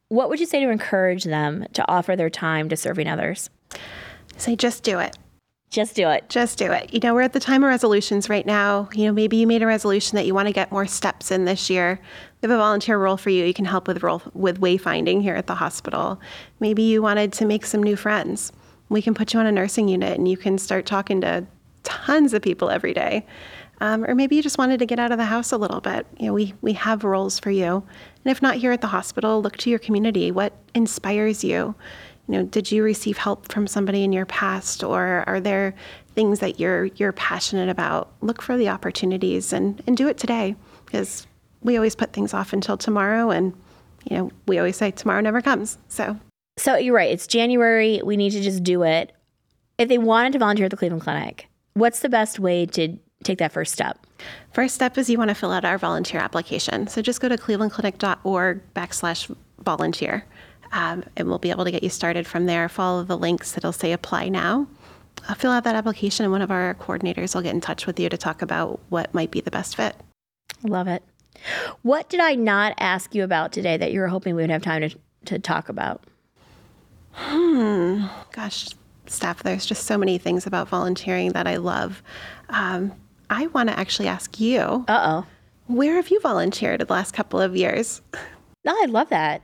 what 0.10 0.30
would 0.30 0.40
you 0.40 0.46
say 0.46 0.64
to 0.64 0.70
encourage 0.70 1.24
them 1.24 1.66
to 1.74 1.88
offer 1.90 2.16
their 2.16 2.30
time 2.30 2.70
to 2.70 2.78
serving 2.78 3.08
others? 3.08 3.50
Say, 4.38 4.56
just 4.56 4.84
do 4.84 5.00
it. 5.00 5.18
Just 5.72 5.96
do 5.96 6.10
it. 6.10 6.30
Just 6.30 6.58
do 6.58 6.72
it. 6.72 6.94
You 6.94 7.00
know, 7.02 7.14
we're 7.14 7.22
at 7.22 7.34
the 7.34 7.40
time 7.40 7.64
of 7.64 7.68
resolutions 7.68 8.30
right 8.30 8.46
now. 8.46 8.88
You 8.94 9.08
know, 9.08 9.12
maybe 9.12 9.38
you 9.38 9.48
made 9.48 9.64
a 9.64 9.68
resolution 9.68 10.16
that 10.16 10.26
you 10.26 10.34
want 10.34 10.48
to 10.48 10.54
get 10.54 10.72
more 10.72 10.86
steps 10.86 11.32
in 11.32 11.46
this 11.46 11.70
year. 11.70 12.00
We 12.42 12.48
have 12.48 12.56
a 12.56 12.58
volunteer 12.58 12.98
role 12.98 13.18
for 13.18 13.30
you. 13.30 13.44
You 13.44 13.54
can 13.54 13.66
help 13.66 13.88
with 13.88 14.04
role 14.04 14.22
with 14.34 14.62
wayfinding 14.62 15.22
here 15.22 15.36
at 15.36 15.48
the 15.48 15.56
hospital. 15.56 16.22
Maybe 16.60 16.84
you 16.84 17.02
wanted 17.02 17.34
to 17.34 17.46
make 17.46 17.66
some 17.66 17.84
new 17.84 17.96
friends. 17.96 18.54
We 18.90 19.02
can 19.02 19.14
put 19.14 19.34
you 19.34 19.40
on 19.40 19.46
a 19.46 19.52
nursing 19.52 19.88
unit 19.88 20.18
and 20.18 20.28
you 20.28 20.38
can 20.38 20.58
start 20.58 20.86
talking 20.86 21.22
to 21.22 21.46
tons 21.84 22.34
of 22.34 22.42
people 22.42 22.70
every 22.70 22.94
day. 22.94 23.26
Um, 23.82 24.06
or 24.06 24.16
maybe 24.16 24.36
you 24.36 24.42
just 24.42 24.58
wanted 24.58 24.80
to 24.80 24.86
get 24.86 25.00
out 25.00 25.12
of 25.12 25.18
the 25.18 25.26
house 25.26 25.52
a 25.52 25.58
little 25.58 25.82
bit. 25.82 26.08
You 26.18 26.28
know, 26.28 26.34
we, 26.34 26.54
we 26.62 26.74
have 26.74 27.04
roles 27.04 27.40
for 27.40 27.52
you. 27.52 27.84
And 28.24 28.32
if 28.32 28.42
not 28.42 28.56
here 28.56 28.72
at 28.72 28.82
the 28.82 28.88
hospital, 28.88 29.42
look 29.42 29.58
to 29.58 29.70
your 29.70 29.80
community. 29.80 30.32
What 30.32 30.54
inspires 30.74 31.44
you? 31.44 31.76
You 32.28 32.34
know, 32.34 32.44
did 32.44 32.72
you 32.72 32.84
receive 32.84 33.18
help 33.18 33.52
from 33.52 33.68
somebody 33.68 34.04
in 34.04 34.12
your 34.12 34.26
past, 34.26 34.84
or 34.84 35.24
are 35.28 35.40
there 35.40 35.76
things 36.16 36.40
that 36.40 36.60
you're 36.60 36.86
you're 36.86 37.12
passionate 37.12 37.70
about? 37.70 38.14
Look 38.22 38.42
for 38.42 38.58
the 38.58 38.70
opportunities 38.70 39.54
and 39.54 39.84
and 39.86 39.96
do 39.96 40.08
it 40.08 40.18
today, 40.18 40.56
because 40.86 41.28
we 41.62 41.76
always 41.76 41.96
put 41.96 42.14
things 42.14 42.34
off 42.34 42.52
until 42.52 42.78
tomorrow, 42.78 43.30
and 43.30 43.54
you 44.10 44.18
know, 44.18 44.32
we 44.48 44.58
always 44.58 44.76
say 44.76 44.90
tomorrow 44.90 45.22
never 45.22 45.40
comes. 45.40 45.78
So, 45.88 46.18
so 46.58 46.78
you're 46.78 46.96
right. 46.96 47.12
It's 47.12 47.28
January. 47.28 48.02
We 48.04 48.18
need 48.18 48.32
to 48.32 48.42
just 48.42 48.64
do 48.64 48.84
it. 48.84 49.12
If 49.78 49.90
they 49.90 49.98
wanted 49.98 50.34
to 50.34 50.40
volunteer 50.40 50.66
at 50.66 50.72
the 50.72 50.78
Cleveland 50.78 51.04
Clinic, 51.04 51.48
what's 51.74 52.00
the 52.00 52.10
best 52.10 52.40
way 52.40 52.66
to 52.68 52.98
take 53.24 53.40
that 53.40 53.52
first 53.52 53.74
step? 53.74 54.00
First 54.54 54.76
step 54.76 54.98
is 54.98 55.10
you 55.10 55.18
want 55.18 55.30
to 55.30 55.36
fill 55.36 55.52
out 55.52 55.66
our 55.66 55.78
volunteer 55.78 56.22
application. 56.22 56.88
So 56.88 57.02
just 57.02 57.20
go 57.20 57.28
to 57.28 57.38
clevelandclinic.org 57.38 58.62
backslash 58.74 59.36
volunteer, 59.60 60.26
um, 60.72 61.04
and 61.18 61.28
we'll 61.28 61.40
be 61.40 61.50
able 61.50 61.66
to 61.66 61.72
get 61.72 61.84
you 61.84 61.90
started 61.90 62.26
from 62.26 62.46
there. 62.46 62.70
Follow 62.70 63.04
the 63.04 63.18
links 63.18 63.52
that'll 63.52 63.74
say 63.74 63.92
apply 63.92 64.30
now. 64.30 64.68
Uh, 65.28 65.34
fill 65.34 65.52
out 65.52 65.66
that 65.66 65.76
application, 65.76 66.24
and 66.24 66.32
one 66.32 66.42
of 66.42 66.52
our 66.52 66.76
coordinators 66.76 67.36
will 67.36 67.42
get 67.42 67.54
in 67.54 67.62
touch 67.62 67.86
with 67.86 68.00
you 68.00 68.08
to 68.08 68.18
talk 68.18 68.42
about 68.42 68.80
what 68.90 69.14
might 69.14 69.32
be 69.32 69.42
the 69.42 69.52
best 69.52 69.76
fit. 69.76 69.96
Love 70.64 70.88
it. 70.88 71.04
What 71.82 72.10
did 72.10 72.22
I 72.22 72.36
not 72.36 72.74
ask 72.78 73.14
you 73.14 73.24
about 73.24 73.52
today 73.52 73.76
that 73.76 73.92
you 73.92 74.00
were 74.00 74.08
hoping 74.08 74.36
we 74.36 74.44
would 74.44 74.50
have 74.50 74.64
time 74.64 74.90
to, 74.90 74.98
to 75.26 75.40
talk 75.40 75.68
about? 75.68 76.04
Hmm. 77.56 78.08
Gosh, 78.34 78.68
Steph, 79.06 79.42
there's 79.44 79.66
just 79.66 79.86
so 79.86 79.98
many 79.98 80.18
things 80.18 80.46
about 80.46 80.68
volunteering 80.68 81.32
that 81.32 81.48
I 81.48 81.56
love. 81.56 82.04
Um, 82.50 82.92
I 83.30 83.48
want 83.48 83.70
to 83.70 83.80
actually 83.80 84.10
ask 84.10 84.42
you. 84.42 84.84
Uh 84.90 85.24
oh. 85.24 85.26
Where 85.68 85.96
have 85.96 86.10
you 86.10 86.20
volunteered 86.20 86.82
the 86.82 86.92
last 86.92 87.14
couple 87.14 87.40
of 87.40 87.56
years? 87.56 88.02
Oh, 88.68 88.82
I 88.84 88.88
love 88.88 89.08
that. 89.08 89.42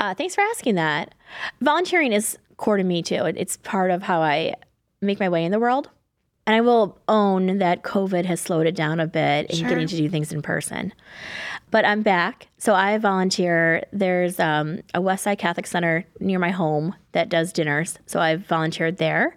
Uh, 0.00 0.14
thanks 0.14 0.34
for 0.34 0.40
asking 0.40 0.76
that. 0.76 1.14
Volunteering 1.60 2.14
is 2.14 2.38
core 2.56 2.78
to 2.78 2.82
me 2.82 3.02
too. 3.02 3.26
It's 3.36 3.58
part 3.58 3.90
of 3.90 4.02
how 4.02 4.22
I 4.22 4.54
make 5.02 5.20
my 5.20 5.28
way 5.28 5.44
in 5.44 5.52
the 5.52 5.60
world. 5.60 5.90
And 6.46 6.54
I 6.54 6.60
will 6.60 6.98
own 7.08 7.58
that 7.58 7.82
COVID 7.82 8.26
has 8.26 8.40
slowed 8.40 8.66
it 8.66 8.74
down 8.74 9.00
a 9.00 9.06
bit 9.06 9.50
in 9.50 9.66
getting 9.66 9.86
to 9.86 9.96
do 9.96 10.08
things 10.10 10.30
in 10.30 10.42
person. 10.42 10.92
But 11.70 11.86
I'm 11.86 12.02
back. 12.02 12.48
So 12.58 12.74
I 12.74 12.98
volunteer. 12.98 13.84
There's 13.92 14.38
um, 14.38 14.80
a 14.92 15.00
Westside 15.00 15.38
Catholic 15.38 15.66
Center 15.66 16.04
near 16.20 16.38
my 16.38 16.50
home 16.50 16.94
that 17.12 17.30
does 17.30 17.52
dinners. 17.52 17.98
So 18.06 18.20
I've 18.20 18.46
volunteered 18.46 18.98
there. 18.98 19.34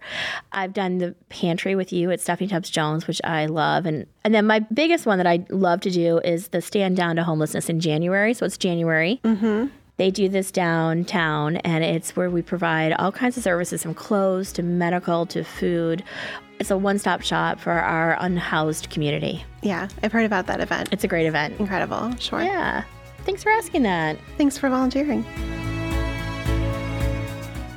I've 0.52 0.74
done 0.74 0.98
the 0.98 1.14
pantry 1.30 1.74
with 1.74 1.92
you 1.92 2.10
at 2.10 2.20
Stephanie 2.20 2.48
Tubbs 2.48 2.70
Jones, 2.70 3.06
which 3.06 3.20
I 3.24 3.46
love. 3.46 3.86
And, 3.86 4.06
and 4.22 4.34
then 4.34 4.46
my 4.46 4.60
biggest 4.60 5.06
one 5.06 5.18
that 5.18 5.26
I 5.26 5.46
love 5.48 5.80
to 5.80 5.90
do 5.90 6.18
is 6.18 6.48
the 6.48 6.60
Stand 6.60 6.96
Down 6.96 7.16
to 7.16 7.24
Homelessness 7.24 7.68
in 7.68 7.80
January. 7.80 8.34
So 8.34 8.44
it's 8.44 8.58
January. 8.58 9.20
Mm-hmm. 9.24 9.68
They 9.98 10.10
do 10.12 10.28
this 10.28 10.52
downtown, 10.52 11.56
and 11.58 11.82
it's 11.82 12.14
where 12.14 12.30
we 12.30 12.40
provide 12.40 12.92
all 12.92 13.10
kinds 13.10 13.36
of 13.36 13.42
services 13.42 13.82
from 13.82 13.94
clothes 13.94 14.52
to 14.52 14.62
medical 14.62 15.26
to 15.26 15.42
food. 15.42 16.04
It's 16.60 16.70
a 16.70 16.78
one 16.78 17.00
stop 17.00 17.22
shop 17.22 17.58
for 17.58 17.72
our 17.72 18.16
unhoused 18.20 18.90
community. 18.90 19.44
Yeah, 19.60 19.88
I've 20.04 20.12
heard 20.12 20.24
about 20.24 20.46
that 20.46 20.60
event. 20.60 20.90
It's 20.92 21.02
a 21.02 21.08
great 21.08 21.26
event. 21.26 21.58
Incredible. 21.58 22.14
Sure. 22.18 22.40
Yeah. 22.40 22.84
Thanks 23.24 23.42
for 23.42 23.50
asking 23.50 23.82
that. 23.82 24.16
Thanks 24.36 24.56
for 24.56 24.68
volunteering. 24.68 25.24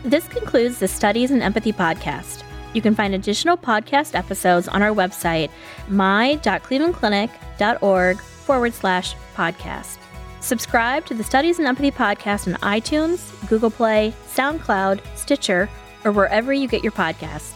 This 0.03 0.27
concludes 0.27 0.77
the 0.77 0.87
Studies 0.87 1.31
in 1.31 1.41
Empathy 1.41 1.73
podcast. 1.73 2.43
You 2.73 2.83
can 2.83 2.93
find 2.93 3.15
additional 3.15 3.57
podcast 3.57 4.13
episodes 4.13 4.67
on 4.67 4.83
our 4.83 4.91
website, 4.91 5.49
my.clevelandclinic.org 5.89 8.17
forward 8.19 8.73
slash 8.73 9.15
podcast. 9.35 9.97
Subscribe 10.41 11.05
to 11.05 11.13
the 11.13 11.23
Studies 11.23 11.59
in 11.59 11.67
Empathy 11.67 11.91
podcast 11.91 12.47
on 12.47 12.59
iTunes, 12.61 13.47
Google 13.47 13.69
Play, 13.69 14.13
SoundCloud, 14.27 14.99
Stitcher, 15.15 15.69
or 16.03 16.11
wherever 16.11 16.51
you 16.51 16.67
get 16.67 16.81
your 16.81 16.91
podcasts. 16.91 17.53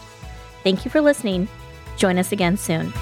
Thank 0.62 0.84
you 0.84 0.90
for 0.90 1.00
listening. 1.00 1.48
Join 1.96 2.16
us 2.16 2.30
again 2.32 2.56
soon. 2.56 2.92